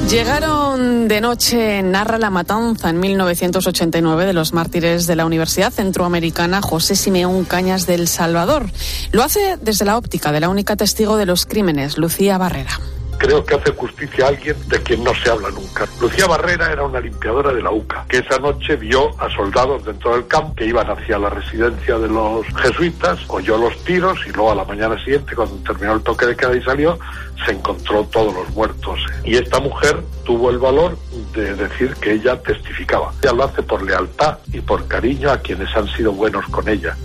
Llegaron 0.09 1.07
de 1.07 1.19
noche, 1.19 1.81
narra 1.81 2.19
la 2.19 2.29
matanza 2.29 2.91
en 2.91 2.99
1989 2.99 4.27
de 4.27 4.33
los 4.33 4.53
mártires 4.53 5.07
de 5.07 5.15
la 5.15 5.25
Universidad 5.25 5.73
Centroamericana 5.73 6.61
José 6.61 6.95
Simeón 6.95 7.43
Cañas 7.43 7.87
del 7.87 8.07
Salvador. 8.07 8.67
Lo 9.11 9.23
hace 9.23 9.57
desde 9.59 9.83
la 9.83 9.97
óptica 9.97 10.31
de 10.31 10.41
la 10.41 10.49
única 10.49 10.75
testigo 10.75 11.17
de 11.17 11.25
los 11.25 11.47
crímenes, 11.47 11.97
Lucía 11.97 12.37
Barrera 12.37 12.79
creo 13.17 13.43
que 13.45 13.55
hace 13.55 13.71
justicia 13.71 14.25
a 14.25 14.27
alguien 14.29 14.55
de 14.67 14.81
quien 14.81 15.03
no 15.03 15.13
se 15.15 15.29
habla 15.29 15.49
nunca. 15.49 15.87
Lucía 15.99 16.27
Barrera 16.27 16.71
era 16.71 16.83
una 16.83 16.99
limpiadora 16.99 17.53
de 17.53 17.61
la 17.61 17.71
UCA, 17.71 18.05
que 18.07 18.17
esa 18.17 18.37
noche 18.39 18.75
vio 18.75 19.19
a 19.19 19.29
soldados 19.29 19.85
dentro 19.85 20.13
del 20.13 20.27
campo 20.27 20.55
que 20.55 20.65
iban 20.65 20.89
hacia 20.89 21.17
la 21.17 21.29
residencia 21.29 21.97
de 21.97 22.07
los 22.07 22.45
jesuitas, 22.57 23.19
oyó 23.27 23.57
los 23.57 23.77
tiros 23.83 24.19
y 24.27 24.31
luego 24.31 24.51
a 24.51 24.55
la 24.55 24.65
mañana 24.65 24.97
siguiente, 25.03 25.35
cuando 25.35 25.55
terminó 25.57 25.93
el 25.93 26.01
toque 26.01 26.25
de 26.25 26.35
queda 26.35 26.55
y 26.55 26.61
salió, 26.61 26.99
se 27.45 27.51
encontró 27.51 28.03
todos 28.05 28.33
los 28.33 28.49
muertos. 28.51 28.99
Y 29.23 29.35
esta 29.35 29.59
mujer 29.59 30.03
tuvo 30.23 30.49
el 30.49 30.59
valor 30.59 30.97
de 31.33 31.55
decir 31.55 31.95
que 31.95 32.13
ella 32.13 32.41
testificaba. 32.41 33.13
Ella 33.21 33.33
lo 33.33 33.43
hace 33.45 33.63
por 33.63 33.83
lealtad 33.83 34.37
y 34.51 34.61
por 34.61 34.87
cariño 34.87 35.31
a 35.31 35.37
quienes 35.37 35.75
han 35.75 35.87
sido 35.89 36.11
buenos 36.11 36.45
con 36.47 36.67
ella. 36.67 36.95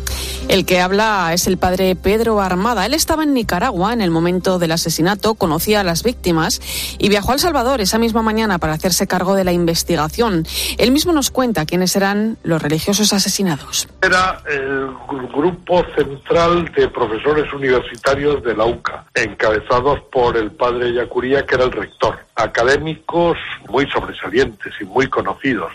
El 0.48 0.66
que 0.66 0.80
habla 0.80 1.32
es 1.32 1.46
el 1.46 1.58
padre 1.58 1.94
Pedro 1.94 2.40
Armada. 2.40 2.84
Él 2.84 2.94
estaba 2.94 3.22
en 3.22 3.34
Nicaragua 3.34 3.92
en 3.92 4.00
el 4.00 4.10
momento 4.10 4.58
del 4.58 4.72
asesinato, 4.72 5.34
conocía 5.34 5.80
a 5.80 5.84
las 5.84 6.02
víctimas 6.02 6.60
y 6.98 7.08
viajó 7.08 7.30
a 7.30 7.34
El 7.34 7.40
Salvador 7.40 7.80
esa 7.80 7.98
misma 7.98 8.22
mañana 8.22 8.58
para 8.58 8.72
hacerse 8.72 9.06
cargo 9.06 9.34
de 9.34 9.44
la 9.44 9.52
investigación. 9.52 10.44
Él 10.76 10.90
mismo 10.90 11.12
nos 11.12 11.30
cuenta 11.30 11.66
quiénes 11.66 11.94
eran 11.94 12.36
los 12.42 12.60
religiosos 12.60 13.12
asesinados. 13.12 13.86
Era 14.02 14.42
el 14.50 14.88
grupo 15.32 15.84
central 15.94 16.64
de 16.76 16.88
profesores 16.88 17.52
universitarios 17.52 18.42
de 18.42 18.56
la 18.56 18.64
UCA, 18.64 19.04
encabezados 19.14 20.00
por 20.10 20.19
el 20.28 20.50
padre 20.50 20.92
Yacuría, 20.92 21.46
que 21.46 21.54
era 21.54 21.64
el 21.64 21.72
rector. 21.72 22.18
Académicos 22.34 23.36
muy 23.68 23.88
sobresalientes 23.90 24.72
y 24.80 24.84
muy 24.84 25.08
conocidos, 25.08 25.72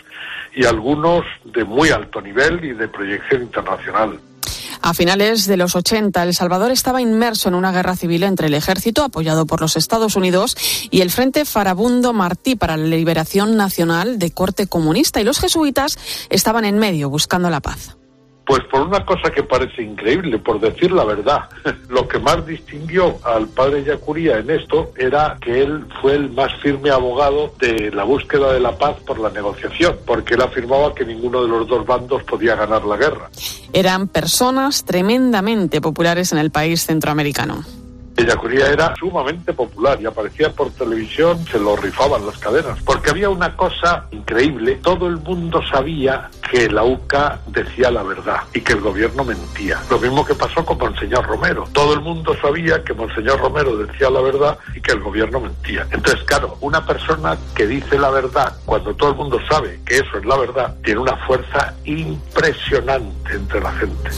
y 0.54 0.64
algunos 0.64 1.24
de 1.44 1.64
muy 1.64 1.90
alto 1.90 2.20
nivel 2.20 2.64
y 2.64 2.72
de 2.72 2.88
proyección 2.88 3.42
internacional. 3.42 4.20
A 4.82 4.94
finales 4.94 5.46
de 5.46 5.56
los 5.56 5.74
80, 5.74 6.22
El 6.22 6.34
Salvador 6.34 6.70
estaba 6.70 7.02
inmerso 7.02 7.48
en 7.48 7.54
una 7.54 7.72
guerra 7.72 7.96
civil 7.96 8.22
entre 8.22 8.46
el 8.46 8.54
ejército, 8.54 9.02
apoyado 9.02 9.46
por 9.46 9.60
los 9.60 9.76
Estados 9.76 10.16
Unidos, 10.16 10.56
y 10.90 11.00
el 11.00 11.10
Frente 11.10 11.44
Farabundo 11.44 12.12
Martí 12.12 12.54
para 12.54 12.76
la 12.76 12.86
Liberación 12.86 13.56
Nacional 13.56 14.18
de 14.18 14.30
corte 14.30 14.66
comunista, 14.68 15.20
y 15.20 15.24
los 15.24 15.40
jesuitas 15.40 15.98
estaban 16.30 16.64
en 16.64 16.78
medio 16.78 17.10
buscando 17.10 17.50
la 17.50 17.60
paz. 17.60 17.96
Pues 18.46 18.62
por 18.70 18.82
una 18.82 19.04
cosa 19.04 19.30
que 19.30 19.42
parece 19.42 19.82
increíble, 19.82 20.38
por 20.38 20.60
decir 20.60 20.92
la 20.92 21.04
verdad. 21.04 21.48
Lo 21.88 22.06
que 22.06 22.18
más 22.18 22.46
distinguió 22.46 23.18
al 23.24 23.48
padre 23.48 23.84
Yacuría 23.84 24.38
en 24.38 24.50
esto 24.50 24.92
era 24.96 25.36
que 25.40 25.62
él 25.62 25.84
fue 26.00 26.14
el 26.14 26.30
más 26.30 26.52
firme 26.62 26.90
abogado 26.90 27.52
de 27.58 27.90
la 27.90 28.04
búsqueda 28.04 28.52
de 28.52 28.60
la 28.60 28.78
paz 28.78 28.96
por 29.04 29.18
la 29.18 29.30
negociación, 29.30 29.96
porque 30.06 30.34
él 30.34 30.42
afirmaba 30.42 30.94
que 30.94 31.04
ninguno 31.04 31.42
de 31.42 31.48
los 31.48 31.66
dos 31.66 31.84
bandos 31.84 32.22
podía 32.22 32.54
ganar 32.54 32.84
la 32.84 32.96
guerra. 32.96 33.30
Eran 33.72 34.08
personas 34.08 34.84
tremendamente 34.84 35.80
populares 35.80 36.32
en 36.32 36.38
el 36.38 36.50
país 36.50 36.86
centroamericano. 36.86 37.64
Yacuría 38.24 38.68
era 38.68 38.94
sumamente 38.98 39.52
popular 39.52 39.98
y 40.00 40.06
aparecía 40.06 40.50
por 40.50 40.70
televisión, 40.70 41.44
se 41.50 41.58
lo 41.58 41.76
rifaban 41.76 42.26
las 42.26 42.38
cadenas, 42.38 42.78
porque 42.82 43.10
había 43.10 43.28
una 43.28 43.56
cosa 43.56 44.06
increíble, 44.10 44.76
todo 44.82 45.06
el 45.06 45.18
mundo 45.18 45.60
sabía 45.70 46.30
que 46.50 46.68
la 46.70 46.84
UCA 46.84 47.40
decía 47.48 47.90
la 47.90 48.02
verdad 48.02 48.40
y 48.54 48.60
que 48.60 48.72
el 48.72 48.80
gobierno 48.80 49.24
mentía. 49.24 49.80
Lo 49.90 49.98
mismo 49.98 50.24
que 50.24 50.34
pasó 50.34 50.64
con 50.64 50.78
Monseñor 50.78 51.26
Romero. 51.26 51.68
Todo 51.72 51.94
el 51.94 52.00
mundo 52.00 52.36
sabía 52.40 52.82
que 52.82 52.94
Monseñor 52.94 53.40
Romero 53.40 53.76
decía 53.76 54.10
la 54.10 54.20
verdad 54.20 54.58
y 54.74 54.80
que 54.80 54.92
el 54.92 55.00
gobierno 55.00 55.40
mentía. 55.40 55.86
Entonces, 55.90 56.22
claro, 56.24 56.56
una 56.60 56.84
persona 56.86 57.36
que 57.54 57.66
dice 57.66 57.98
la 57.98 58.10
verdad 58.10 58.54
cuando 58.64 58.94
todo 58.94 59.10
el 59.10 59.16
mundo 59.16 59.38
sabe 59.48 59.80
que 59.84 59.96
eso 59.96 60.18
es 60.18 60.24
la 60.24 60.36
verdad, 60.36 60.74
tiene 60.84 61.00
una 61.00 61.16
fuerza 61.26 61.74
impresionante 61.84 63.34
entre 63.34 63.60
la 63.60 63.72
gente. 63.72 64.10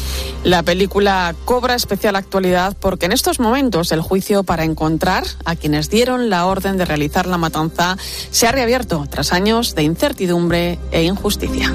La 0.45 0.63
película 0.63 1.35
cobra 1.45 1.75
especial 1.75 2.17
actualidad 2.17 2.77
porque 2.81 3.07
en 3.07 3.13
estos 3.13 3.41
momentos 3.41 3.88
el 3.93 4.01
juicio 4.01 4.43
para 4.43 4.65
encontrar 4.65 5.25
a 5.45 5.57
quienes 5.57 5.91
dieron 5.91 6.31
la 6.31 6.47
orden 6.47 6.77
de 6.77 6.85
realizar 6.85 7.27
la 7.27 7.39
matanza 7.39 7.97
se 8.31 8.47
ha 8.47 8.53
reabierto 8.53 9.07
tras 9.09 9.33
años 9.33 9.75
de 9.75 9.83
incertidumbre 9.83 10.79
e 10.91 11.03
injusticia. 11.03 11.73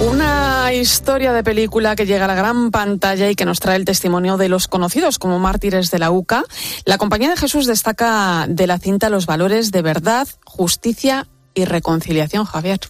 Una 0.00 0.72
historia 0.72 1.32
de 1.32 1.42
película 1.42 1.96
que 1.96 2.06
llega 2.06 2.26
a 2.26 2.28
la 2.28 2.34
gran 2.34 2.70
pantalla 2.70 3.28
y 3.28 3.34
que 3.34 3.44
nos 3.44 3.58
trae 3.58 3.76
el 3.76 3.84
testimonio 3.84 4.36
de 4.36 4.48
los 4.48 4.68
conocidos 4.68 5.18
como 5.18 5.38
mártires 5.38 5.90
de 5.90 5.98
la 5.98 6.10
UCA. 6.10 6.44
La 6.84 6.98
Compañía 6.98 7.30
de 7.30 7.36
Jesús 7.36 7.66
destaca 7.66 8.46
de 8.48 8.66
la 8.66 8.78
cinta 8.78 9.10
los 9.10 9.26
valores 9.26 9.72
de 9.72 9.82
verdad, 9.82 10.28
justicia 10.44 11.26
y 11.54 11.64
reconciliación, 11.64 12.44
Javier. 12.44 12.80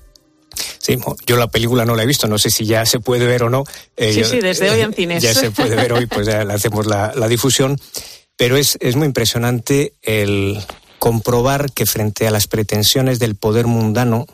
Sí, 0.78 0.96
yo 1.26 1.36
la 1.36 1.48
película 1.48 1.84
no 1.84 1.94
la 1.96 2.04
he 2.04 2.06
visto, 2.06 2.26
no 2.28 2.38
sé 2.38 2.50
si 2.50 2.64
ya 2.64 2.86
se 2.86 3.00
puede 3.00 3.26
ver 3.26 3.42
o 3.42 3.50
no. 3.50 3.64
Eh, 3.96 4.12
sí, 4.12 4.24
sí, 4.24 4.40
desde 4.40 4.70
hoy 4.70 4.80
en 4.80 4.92
cines. 4.92 5.22
Ya 5.22 5.34
se 5.34 5.50
puede 5.50 5.76
ver 5.76 5.92
hoy, 5.92 6.06
pues 6.06 6.26
ya 6.26 6.44
le 6.44 6.52
hacemos 6.52 6.86
la, 6.86 7.12
difusión. 7.28 7.78
Pero 8.36 8.56
es, 8.56 8.78
es 8.80 8.94
muy 8.96 9.06
impresionante 9.06 9.94
el 10.02 10.58
comprobar 10.98 11.72
que 11.72 11.86
frente 11.86 12.26
a 12.26 12.30
las 12.30 12.46
pretensiones 12.46 13.18
del 13.18 13.34
poder 13.34 13.66
mundano, 13.66 14.26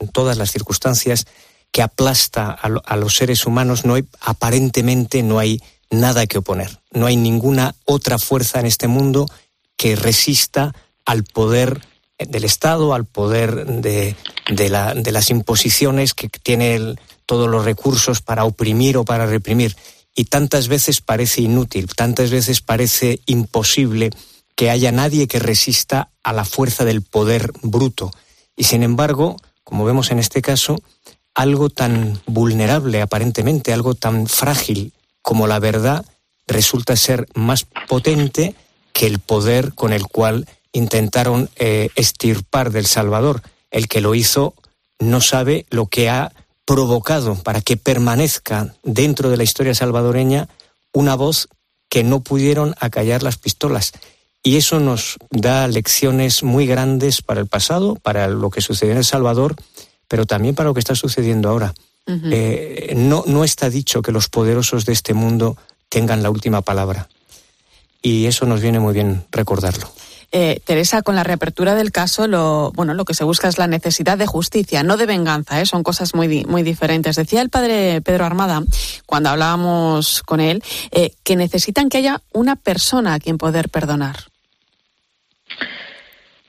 en 0.00 0.08
todas 0.08 0.36
las 0.36 0.50
circunstancias, 0.50 1.26
que 1.72 1.82
aplasta 1.82 2.50
a, 2.50 2.96
los 2.96 3.16
seres 3.16 3.46
humanos, 3.46 3.84
no 3.84 3.94
hay, 3.94 4.04
aparentemente 4.20 5.22
no 5.22 5.38
hay 5.38 5.60
nada 5.90 6.26
que 6.26 6.38
oponer. 6.38 6.80
No 6.90 7.06
hay 7.06 7.16
ninguna 7.16 7.74
otra 7.84 8.18
fuerza 8.18 8.60
en 8.60 8.66
este 8.66 8.88
mundo 8.88 9.28
que 9.76 9.96
resista 9.96 10.74
al 11.04 11.24
poder 11.24 11.82
del 12.18 12.44
Estado, 12.44 12.94
al 12.94 13.04
poder 13.04 13.66
de, 13.66 14.16
las 14.68 15.30
imposiciones 15.30 16.14
que 16.14 16.28
tiene 16.28 16.96
todos 17.26 17.48
los 17.48 17.64
recursos 17.64 18.22
para 18.22 18.44
oprimir 18.44 18.96
o 18.96 19.04
para 19.04 19.26
reprimir. 19.26 19.76
Y 20.14 20.24
tantas 20.24 20.68
veces 20.68 21.00
parece 21.00 21.42
inútil, 21.42 21.88
tantas 21.94 22.30
veces 22.30 22.60
parece 22.62 23.20
imposible 23.26 24.10
que 24.54 24.70
haya 24.70 24.90
nadie 24.92 25.28
que 25.28 25.38
resista 25.38 26.08
a 26.22 26.32
la 26.32 26.46
fuerza 26.46 26.84
del 26.84 27.02
poder 27.02 27.52
bruto. 27.62 28.10
Y 28.56 28.64
sin 28.64 28.82
embargo, 28.82 29.36
como 29.64 29.84
vemos 29.84 30.10
en 30.10 30.18
este 30.18 30.40
caso, 30.40 30.78
algo 31.34 31.68
tan 31.68 32.18
vulnerable 32.26 33.02
aparentemente, 33.02 33.74
algo 33.74 33.94
tan 33.94 34.26
frágil 34.26 34.94
como 35.20 35.46
la 35.46 35.58
verdad, 35.58 36.06
resulta 36.46 36.96
ser 36.96 37.26
más 37.34 37.66
potente 37.88 38.54
que 38.94 39.06
el 39.06 39.18
poder 39.18 39.74
con 39.74 39.92
el 39.92 40.06
cual 40.06 40.46
intentaron 40.72 41.50
eh, 41.56 41.90
estirpar 41.94 42.70
del 42.70 42.86
Salvador. 42.86 43.42
El 43.70 43.88
que 43.88 44.00
lo 44.00 44.14
hizo 44.14 44.54
no 44.98 45.20
sabe 45.20 45.66
lo 45.70 45.86
que 45.86 46.08
ha 46.08 46.32
provocado 46.64 47.36
para 47.36 47.60
que 47.60 47.76
permanezca 47.76 48.74
dentro 48.82 49.30
de 49.30 49.36
la 49.36 49.44
historia 49.44 49.74
salvadoreña 49.74 50.48
una 50.92 51.14
voz 51.14 51.48
que 51.88 52.02
no 52.02 52.20
pudieron 52.20 52.74
acallar 52.80 53.22
las 53.22 53.36
pistolas. 53.36 53.92
Y 54.42 54.56
eso 54.56 54.80
nos 54.80 55.16
da 55.30 55.66
lecciones 55.68 56.42
muy 56.42 56.66
grandes 56.66 57.22
para 57.22 57.40
el 57.40 57.46
pasado, 57.46 57.96
para 57.96 58.28
lo 58.28 58.50
que 58.50 58.60
sucedió 58.60 58.92
en 58.92 58.98
El 58.98 59.04
Salvador 59.04 59.56
pero 60.08 60.26
también 60.26 60.54
para 60.54 60.68
lo 60.68 60.74
que 60.74 60.80
está 60.80 60.94
sucediendo 60.94 61.48
ahora. 61.48 61.74
Eh, 62.08 62.92
no, 62.96 63.24
no 63.26 63.42
está 63.42 63.68
dicho 63.68 64.00
que 64.00 64.12
los 64.12 64.28
poderosos 64.28 64.86
de 64.86 64.92
este 64.92 65.12
mundo 65.12 65.56
tengan 65.88 66.22
la 66.22 66.30
última 66.30 66.62
palabra. 66.62 67.08
Y 68.00 68.26
eso 68.26 68.46
nos 68.46 68.60
viene 68.60 68.78
muy 68.78 68.94
bien 68.94 69.24
recordarlo. 69.32 69.90
Eh, 70.32 70.60
Teresa, 70.64 71.02
con 71.02 71.14
la 71.14 71.24
reapertura 71.24 71.74
del 71.74 71.92
caso, 71.92 72.26
lo, 72.26 72.72
bueno, 72.72 72.94
lo 72.94 73.04
que 73.04 73.14
se 73.14 73.24
busca 73.24 73.48
es 73.48 73.58
la 73.58 73.66
necesidad 73.66 74.18
de 74.18 74.26
justicia, 74.26 74.82
no 74.82 74.96
de 74.96 75.06
venganza, 75.06 75.60
¿eh? 75.60 75.66
son 75.66 75.82
cosas 75.82 76.14
muy, 76.14 76.44
muy 76.44 76.62
diferentes. 76.62 77.16
Decía 77.16 77.42
el 77.42 77.50
padre 77.50 78.00
Pedro 78.02 78.24
Armada, 78.24 78.62
cuando 79.06 79.30
hablábamos 79.30 80.22
con 80.22 80.40
él, 80.40 80.62
que 81.22 81.36
necesitan 81.36 81.88
que 81.88 81.98
haya 81.98 82.20
una 82.32 82.56
persona 82.56 83.14
a 83.14 83.20
quien 83.20 83.38
poder 83.38 83.68
perdonar. 83.68 84.16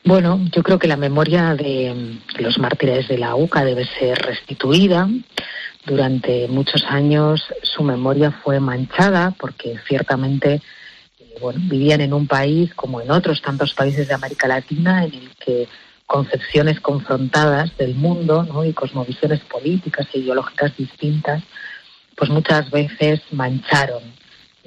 Bueno, 0.07 0.39
yo 0.55 0.63
creo 0.63 0.79
que 0.79 0.87
la 0.87 0.95
memoria 0.95 1.53
de 1.53 2.17
los 2.39 2.57
mártires 2.59 3.09
de 3.09 3.17
la 3.17 3.35
UCA 3.35 3.65
debe 3.65 3.85
ser 3.99 4.17
restituida. 4.17 5.09
Durante 5.85 6.47
muchos 6.47 6.85
años 6.85 7.43
su 7.61 7.83
memoria 7.83 8.31
fue 8.31 8.61
manchada 8.61 9.35
porque 9.37 9.75
ciertamente 9.85 10.55
eh, 10.55 10.61
bueno, 11.39 11.59
vivían 11.63 12.01
en 12.01 12.13
un 12.13 12.27
país 12.27 12.73
como 12.73 13.01
en 13.01 13.11
otros 13.11 13.41
tantos 13.41 13.73
países 13.73 14.07
de 14.07 14.13
América 14.13 14.47
Latina 14.47 15.05
en 15.05 15.13
el 15.13 15.35
que 15.35 15.67
concepciones 16.05 16.79
confrontadas 16.79 17.75
del 17.77 17.95
mundo 17.95 18.63
y 18.65 18.73
cosmovisiones 18.73 19.41
políticas 19.41 20.07
e 20.13 20.19
ideológicas 20.19 20.75
distintas, 20.77 21.43
pues 22.15 22.29
muchas 22.29 22.71
veces 22.71 23.21
mancharon, 23.31 24.03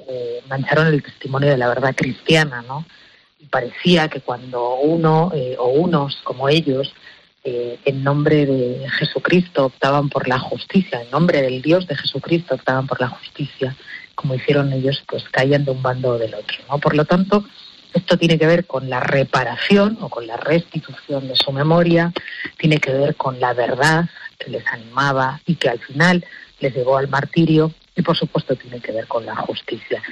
eh, 0.09 0.43
mancharon 0.49 0.89
el 0.89 1.03
testimonio 1.03 1.51
de 1.51 1.57
la 1.57 1.69
verdad 1.69 1.95
cristiana, 1.97 2.63
¿no? 2.63 2.85
parecía 3.49 4.09
que 4.09 4.21
cuando 4.21 4.77
uno 4.77 5.33
eh, 5.35 5.57
o 5.59 5.69
unos 5.69 6.21
como 6.25 6.49
ellos, 6.49 6.93
eh, 7.42 7.79
en 7.85 8.05
nombre 8.05 8.44
de 8.44 8.87
Jesucristo, 8.98 9.66
optaban 9.66 10.09
por 10.09 10.29
la 10.29 10.38
justicia, 10.38 11.00
en 11.00 11.11
nombre 11.11 11.40
del 11.40 11.62
Dios 11.62 11.87
de 11.87 11.96
Jesucristo, 11.96 12.55
optaban 12.55 12.87
por 12.87 13.00
la 13.00 13.09
justicia, 13.09 13.74
como 14.14 14.35
hicieron 14.35 14.72
ellos, 14.72 15.03
pues 15.09 15.24
caían 15.31 15.64
de 15.64 15.70
un 15.70 15.83
bando 15.83 16.11
o 16.11 16.18
del 16.18 16.35
otro. 16.35 16.59
¿no? 16.68 16.79
Por 16.79 16.94
lo 16.94 17.07
tanto, 17.07 17.44
esto 17.94 18.18
tiene 18.18 18.38
que 18.38 18.46
ver 18.46 18.66
con 18.66 18.88
la 18.90 19.00
reparación 19.00 19.98
o 20.00 20.09
con 20.09 20.26
la 20.26 20.37
restitución 20.37 21.29
de 21.29 21.37
su 21.37 21.50
memoria, 21.53 22.12
tiene 22.59 22.79
que 22.79 22.92
ver 22.92 23.16
con 23.16 23.40
la 23.40 23.53
verdad 23.53 24.09
que 24.38 24.50
les 24.50 24.66
animaba 24.66 25.40
y 25.46 25.57
que 25.57 25.70
al 25.70 25.81
final 25.81 26.24
les 26.61 26.74
llevó 26.74 26.98
al 26.98 27.09
martirio 27.09 27.72
y 27.96 28.03
por 28.03 28.16
supuesto 28.16 28.55
tiene 28.55 28.81
que 28.81 28.92
ver 28.92 29.07
con 29.07 29.26
la 29.26 29.35
justicia. 29.37 30.03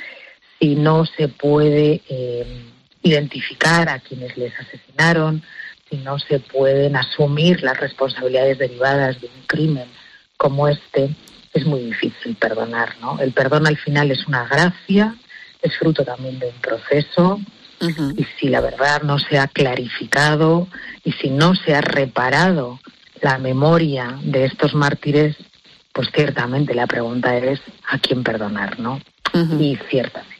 Si 0.58 0.74
no 0.74 1.04
se 1.04 1.28
puede 1.28 2.02
eh, 2.08 2.64
identificar 3.02 3.88
a 3.88 4.00
quienes 4.00 4.36
les 4.36 4.52
asesinaron, 4.58 5.42
si 5.90 5.96
no 5.98 6.18
se 6.18 6.40
pueden 6.40 6.96
asumir 6.96 7.62
las 7.62 7.78
responsabilidades 7.78 8.58
derivadas 8.58 9.20
de 9.20 9.26
un 9.26 9.42
crimen 9.46 9.88
como 10.36 10.68
este, 10.68 11.14
es 11.52 11.66
muy 11.66 11.80
difícil 11.80 12.36
perdonar, 12.36 12.94
¿no? 13.00 13.18
El 13.20 13.32
perdón 13.32 13.66
al 13.66 13.76
final 13.76 14.10
es 14.10 14.26
una 14.26 14.46
gracia, 14.46 15.16
es 15.62 15.76
fruto 15.76 16.04
también 16.04 16.38
de 16.38 16.46
un 16.48 16.60
proceso, 16.60 17.40
y 17.80 18.26
si 18.38 18.48
la 18.48 18.60
verdad 18.60 19.02
no 19.02 19.18
se 19.20 19.38
ha 19.38 19.46
clarificado 19.46 20.66
y 21.04 21.12
si 21.12 21.30
no 21.30 21.54
se 21.54 21.76
ha 21.76 21.80
reparado 21.80 22.80
la 23.22 23.38
memoria 23.38 24.18
de 24.22 24.46
estos 24.46 24.74
mártires, 24.74 25.36
pues 25.92 26.08
ciertamente 26.12 26.74
la 26.74 26.88
pregunta 26.88 27.36
es 27.36 27.60
a 27.88 27.98
quién 27.98 28.24
perdonar, 28.24 28.80
¿no? 28.80 29.00
Y 29.60 29.78
ciertamente. 29.90 30.37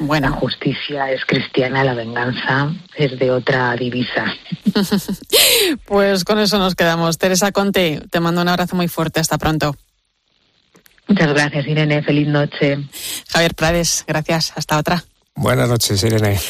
Bueno. 0.00 0.30
La 0.30 0.36
justicia 0.36 1.12
es 1.12 1.24
cristiana, 1.26 1.84
la 1.84 1.94
venganza 1.94 2.72
es 2.96 3.18
de 3.18 3.30
otra 3.30 3.74
divisa. 3.76 4.34
pues 5.84 6.24
con 6.24 6.38
eso 6.38 6.58
nos 6.58 6.74
quedamos. 6.74 7.18
Teresa 7.18 7.52
Conte, 7.52 8.02
te 8.10 8.18
mando 8.18 8.40
un 8.40 8.48
abrazo 8.48 8.76
muy 8.76 8.88
fuerte. 8.88 9.20
Hasta 9.20 9.36
pronto. 9.36 9.76
Muchas 11.06 11.28
gracias, 11.34 11.66
Irene. 11.66 12.02
Feliz 12.02 12.28
noche. 12.28 12.78
Javier 13.28 13.54
Prades, 13.54 14.04
gracias. 14.06 14.52
Hasta 14.56 14.78
otra. 14.78 15.04
Buenas 15.34 15.68
noches, 15.68 16.02
Irene. 16.02 16.40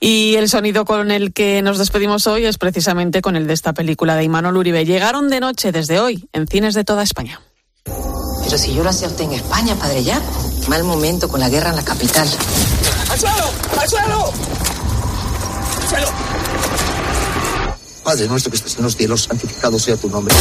Y 0.00 0.34
el 0.36 0.48
sonido 0.48 0.84
con 0.84 1.10
el 1.10 1.32
que 1.32 1.62
nos 1.62 1.78
despedimos 1.78 2.26
hoy 2.26 2.44
es 2.44 2.58
precisamente 2.58 3.22
con 3.22 3.36
el 3.36 3.46
de 3.46 3.54
esta 3.54 3.72
película 3.72 4.16
de 4.16 4.24
Imanol 4.24 4.56
Uribe. 4.56 4.84
Llegaron 4.84 5.28
de 5.28 5.40
noche 5.40 5.72
desde 5.72 5.98
hoy 5.98 6.28
en 6.32 6.46
cines 6.46 6.74
de 6.74 6.84
toda 6.84 7.02
España. 7.02 7.40
Pero 7.84 8.58
si 8.58 8.74
yo 8.74 8.82
lo 8.82 8.90
acerté 8.90 9.24
en 9.24 9.32
España, 9.32 9.74
padre 9.76 10.02
ya. 10.02 10.20
Mal 10.68 10.84
momento 10.84 11.28
con 11.28 11.40
la 11.40 11.48
guerra 11.48 11.70
en 11.70 11.76
la 11.76 11.84
capital. 11.84 12.28
¡Al 13.10 13.18
suelo! 13.18 13.50
¡Al 13.80 13.88
suelo! 13.88 14.32
¡Al 15.80 15.88
suelo! 15.88 16.08
Padre 18.04 18.28
nuestro 18.28 18.50
que 18.50 18.56
estás 18.56 18.76
en 18.76 18.84
los 18.84 18.96
cielos, 18.96 19.24
santificado 19.24 19.78
sea 19.78 19.96
tu 19.96 20.08
nombre. 20.08 20.34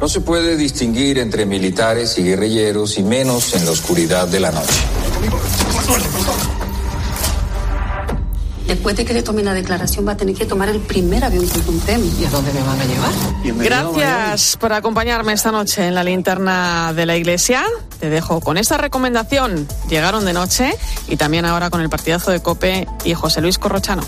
No 0.00 0.08
se 0.08 0.20
puede 0.20 0.56
distinguir 0.56 1.18
entre 1.18 1.46
militares 1.46 2.18
y 2.18 2.22
guerrilleros 2.22 2.98
y 2.98 3.02
menos 3.02 3.54
en 3.54 3.64
la 3.64 3.70
oscuridad 3.70 4.28
de 4.28 4.40
la 4.40 4.52
noche. 4.52 4.82
Después 8.66 8.96
de 8.96 9.04
que 9.04 9.14
le 9.14 9.22
tome 9.22 9.42
la 9.42 9.54
declaración 9.54 10.06
va 10.06 10.12
a 10.12 10.16
tener 10.16 10.34
que 10.34 10.44
tomar 10.44 10.68
el 10.68 10.80
primer 10.80 11.24
avión 11.24 11.48
que 11.48 11.58
encontremos. 11.58 12.18
¿Y 12.20 12.24
a 12.24 12.30
dónde 12.30 12.52
me 12.52 12.62
van 12.62 12.80
a 12.80 12.84
llevar? 12.84 13.12
Gracias 13.64 14.56
por 14.56 14.72
acompañarme 14.72 15.32
esta 15.32 15.52
noche 15.52 15.86
en 15.86 15.94
la 15.94 16.02
linterna 16.02 16.92
de 16.92 17.06
la 17.06 17.16
iglesia. 17.16 17.64
Te 18.00 18.10
dejo 18.10 18.40
con 18.40 18.58
esta 18.58 18.76
recomendación. 18.76 19.66
Llegaron 19.88 20.24
de 20.24 20.32
noche 20.32 20.76
y 21.08 21.16
también 21.16 21.44
ahora 21.44 21.70
con 21.70 21.80
el 21.80 21.88
partidazo 21.88 22.30
de 22.30 22.40
Cope 22.40 22.86
y 23.04 23.14
José 23.14 23.40
Luis 23.40 23.58
Corrochano. 23.58 24.02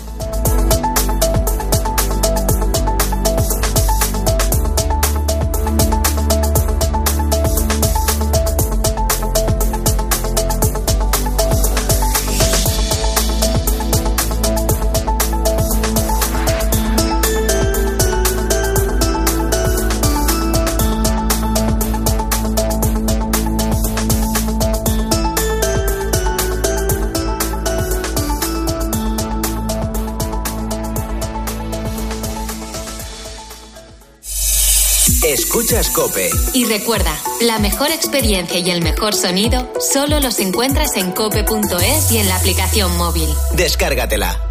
Escuchas 35.89 35.93
Cope. 35.93 36.29
Y 36.53 36.65
recuerda, 36.65 37.15
la 37.41 37.59
mejor 37.59 37.91
experiencia 37.91 38.59
y 38.59 38.69
el 38.69 38.81
mejor 38.81 39.13
sonido 39.13 39.71
solo 39.79 40.19
los 40.19 40.39
encuentras 40.39 40.95
en 40.95 41.11
cope.es 41.11 42.11
y 42.11 42.17
en 42.17 42.27
la 42.27 42.35
aplicación 42.35 42.95
móvil. 42.97 43.29
Descárgatela. 43.53 44.45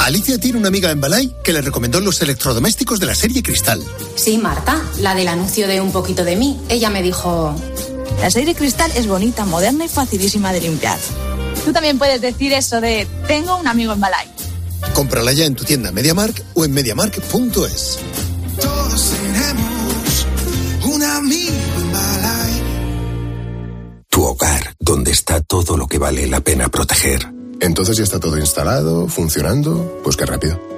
Alicia 0.00 0.38
tiene 0.38 0.58
una 0.58 0.68
amiga 0.68 0.90
en 0.90 1.02
Balay 1.02 1.34
que 1.44 1.52
le 1.52 1.60
recomendó 1.60 2.00
los 2.00 2.22
electrodomésticos 2.22 2.98
de 2.98 3.06
la 3.06 3.14
serie 3.14 3.42
Cristal. 3.42 3.82
Sí, 4.14 4.38
Marta, 4.38 4.82
la 5.00 5.14
del 5.14 5.28
anuncio 5.28 5.68
de 5.68 5.82
Un 5.82 5.92
poquito 5.92 6.24
de 6.24 6.36
mí. 6.36 6.58
Ella 6.68 6.88
me 6.90 7.02
dijo... 7.02 7.54
La 8.20 8.30
serie 8.30 8.54
Cristal 8.54 8.90
es 8.96 9.06
bonita, 9.06 9.44
moderna 9.44 9.84
y 9.84 9.88
facilísima 9.88 10.52
de 10.52 10.62
limpiar. 10.62 10.98
Tú 11.64 11.72
también 11.72 11.98
puedes 11.98 12.20
decir 12.20 12.52
eso 12.52 12.80
de 12.80 13.06
tengo 13.28 13.56
un 13.56 13.68
amigo 13.68 13.92
en 13.92 14.00
Balay. 14.00 14.37
Cómprala 14.98 15.32
ya 15.32 15.44
en 15.44 15.54
tu 15.54 15.62
tienda 15.62 15.92
MediaMark 15.92 16.42
o 16.54 16.64
en 16.64 16.72
mediamark.es. 16.72 17.98
Todos 18.60 19.12
tenemos 19.12 20.26
un 20.92 21.02
amigo 21.04 21.54
Tu 24.08 24.24
hogar, 24.24 24.74
donde 24.80 25.12
está 25.12 25.40
todo 25.40 25.76
lo 25.76 25.86
que 25.86 25.98
vale 25.98 26.26
la 26.26 26.40
pena 26.40 26.68
proteger. 26.68 27.32
Entonces 27.60 27.96
ya 27.96 28.02
está 28.02 28.18
todo 28.18 28.38
instalado, 28.38 29.06
funcionando. 29.06 30.00
Pues 30.02 30.16
qué 30.16 30.26
rápido. 30.26 30.77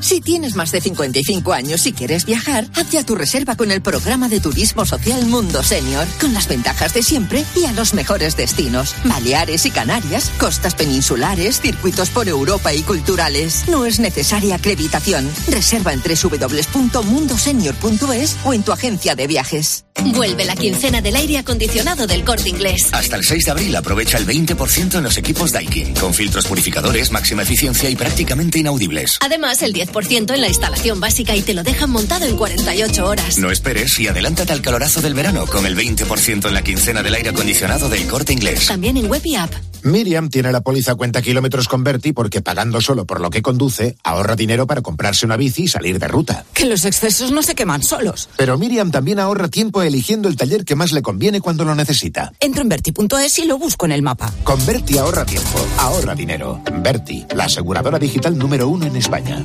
Si 0.00 0.20
tienes 0.20 0.54
más 0.54 0.70
de 0.70 0.80
55 0.80 1.52
años 1.52 1.84
y 1.86 1.92
quieres 1.92 2.24
viajar, 2.24 2.68
haz 2.76 2.88
ya 2.90 3.04
tu 3.04 3.16
reserva 3.16 3.56
con 3.56 3.72
el 3.72 3.82
programa 3.82 4.28
de 4.28 4.40
turismo 4.40 4.86
social 4.86 5.26
Mundo 5.26 5.62
Senior, 5.62 6.06
con 6.20 6.34
las 6.34 6.48
ventajas 6.48 6.94
de 6.94 7.02
siempre 7.02 7.44
y 7.56 7.64
a 7.64 7.72
los 7.72 7.94
mejores 7.94 8.36
destinos. 8.36 8.94
Baleares 9.04 9.66
y 9.66 9.70
Canarias, 9.70 10.30
costas 10.38 10.74
peninsulares, 10.74 11.60
circuitos 11.60 12.10
por 12.10 12.28
Europa 12.28 12.72
y 12.72 12.82
culturales. 12.82 13.64
No 13.68 13.84
es 13.84 13.98
necesaria 13.98 14.54
acreditación. 14.56 15.28
Reserva 15.48 15.92
en 15.92 16.00
www.mundosenior.es 16.00 18.36
o 18.44 18.54
en 18.54 18.62
tu 18.62 18.72
agencia 18.72 19.16
de 19.16 19.26
viajes. 19.26 19.87
Vuelve 20.04 20.44
la 20.44 20.56
quincena 20.56 21.00
del 21.00 21.16
aire 21.16 21.38
acondicionado 21.38 22.06
del 22.06 22.24
corte 22.24 22.48
inglés. 22.48 22.88
Hasta 22.92 23.16
el 23.16 23.24
6 23.24 23.44
de 23.44 23.50
abril 23.50 23.76
aprovecha 23.76 24.18
el 24.18 24.26
20% 24.26 24.96
en 24.98 25.02
los 25.04 25.16
equipos 25.16 25.52
Daikin, 25.52 25.94
con 25.94 26.14
filtros 26.14 26.46
purificadores, 26.46 27.10
máxima 27.10 27.42
eficiencia 27.42 27.90
y 27.90 27.96
prácticamente 27.96 28.58
inaudibles. 28.58 29.18
Además, 29.20 29.62
el 29.62 29.74
10% 29.74 30.34
en 30.34 30.40
la 30.40 30.48
instalación 30.48 31.00
básica 31.00 31.34
y 31.34 31.42
te 31.42 31.54
lo 31.54 31.62
dejan 31.62 31.90
montado 31.90 32.26
en 32.26 32.36
48 32.36 33.06
horas. 33.06 33.38
No 33.38 33.50
esperes 33.50 33.98
y 33.98 34.08
adelántate 34.08 34.52
al 34.52 34.62
calorazo 34.62 35.00
del 35.00 35.14
verano 35.14 35.46
con 35.46 35.66
el 35.66 35.76
20% 35.76 36.48
en 36.48 36.54
la 36.54 36.62
quincena 36.62 37.02
del 37.02 37.14
aire 37.14 37.30
acondicionado 37.30 37.88
del 37.88 38.06
corte 38.06 38.32
inglés. 38.32 38.66
También 38.66 38.96
en 38.96 39.08
web 39.08 39.22
y 39.24 39.36
app. 39.36 39.52
Miriam 39.82 40.28
tiene 40.28 40.50
la 40.50 40.60
póliza 40.60 40.96
cuenta 40.96 41.22
kilómetros 41.22 41.68
con 41.68 41.84
Berti 41.84 42.12
porque 42.12 42.42
pagando 42.42 42.80
solo 42.80 43.04
por 43.04 43.20
lo 43.20 43.30
que 43.30 43.42
conduce, 43.42 43.96
ahorra 44.02 44.34
dinero 44.34 44.66
para 44.66 44.82
comprarse 44.82 45.24
una 45.24 45.36
bici 45.36 45.64
y 45.64 45.68
salir 45.68 45.98
de 45.98 46.08
ruta. 46.08 46.44
Que 46.52 46.66
los 46.66 46.84
excesos 46.84 47.30
no 47.30 47.42
se 47.42 47.54
queman 47.54 47.82
solos. 47.82 48.28
Pero 48.36 48.58
Miriam 48.58 48.90
también 48.90 49.20
ahorra 49.20 49.48
tiempo 49.48 49.82
eligiendo 49.88 50.28
el 50.28 50.36
taller 50.36 50.64
que 50.64 50.76
más 50.76 50.92
le 50.92 51.02
conviene 51.02 51.40
cuando 51.40 51.64
lo 51.64 51.74
necesita. 51.74 52.32
Entro 52.40 52.62
en 52.62 52.68
Berti.es 52.68 53.38
y 53.38 53.44
lo 53.44 53.58
busco 53.58 53.86
en 53.86 53.92
el 53.92 54.02
mapa. 54.02 54.32
Con 54.44 54.64
Berti 54.64 54.98
ahorra 54.98 55.26
tiempo, 55.26 55.58
ahorra 55.78 56.14
dinero. 56.14 56.62
Berti, 56.72 57.26
la 57.34 57.44
aseguradora 57.44 57.98
digital 57.98 58.38
número 58.38 58.68
uno 58.68 58.86
en 58.86 58.96
España. 58.96 59.44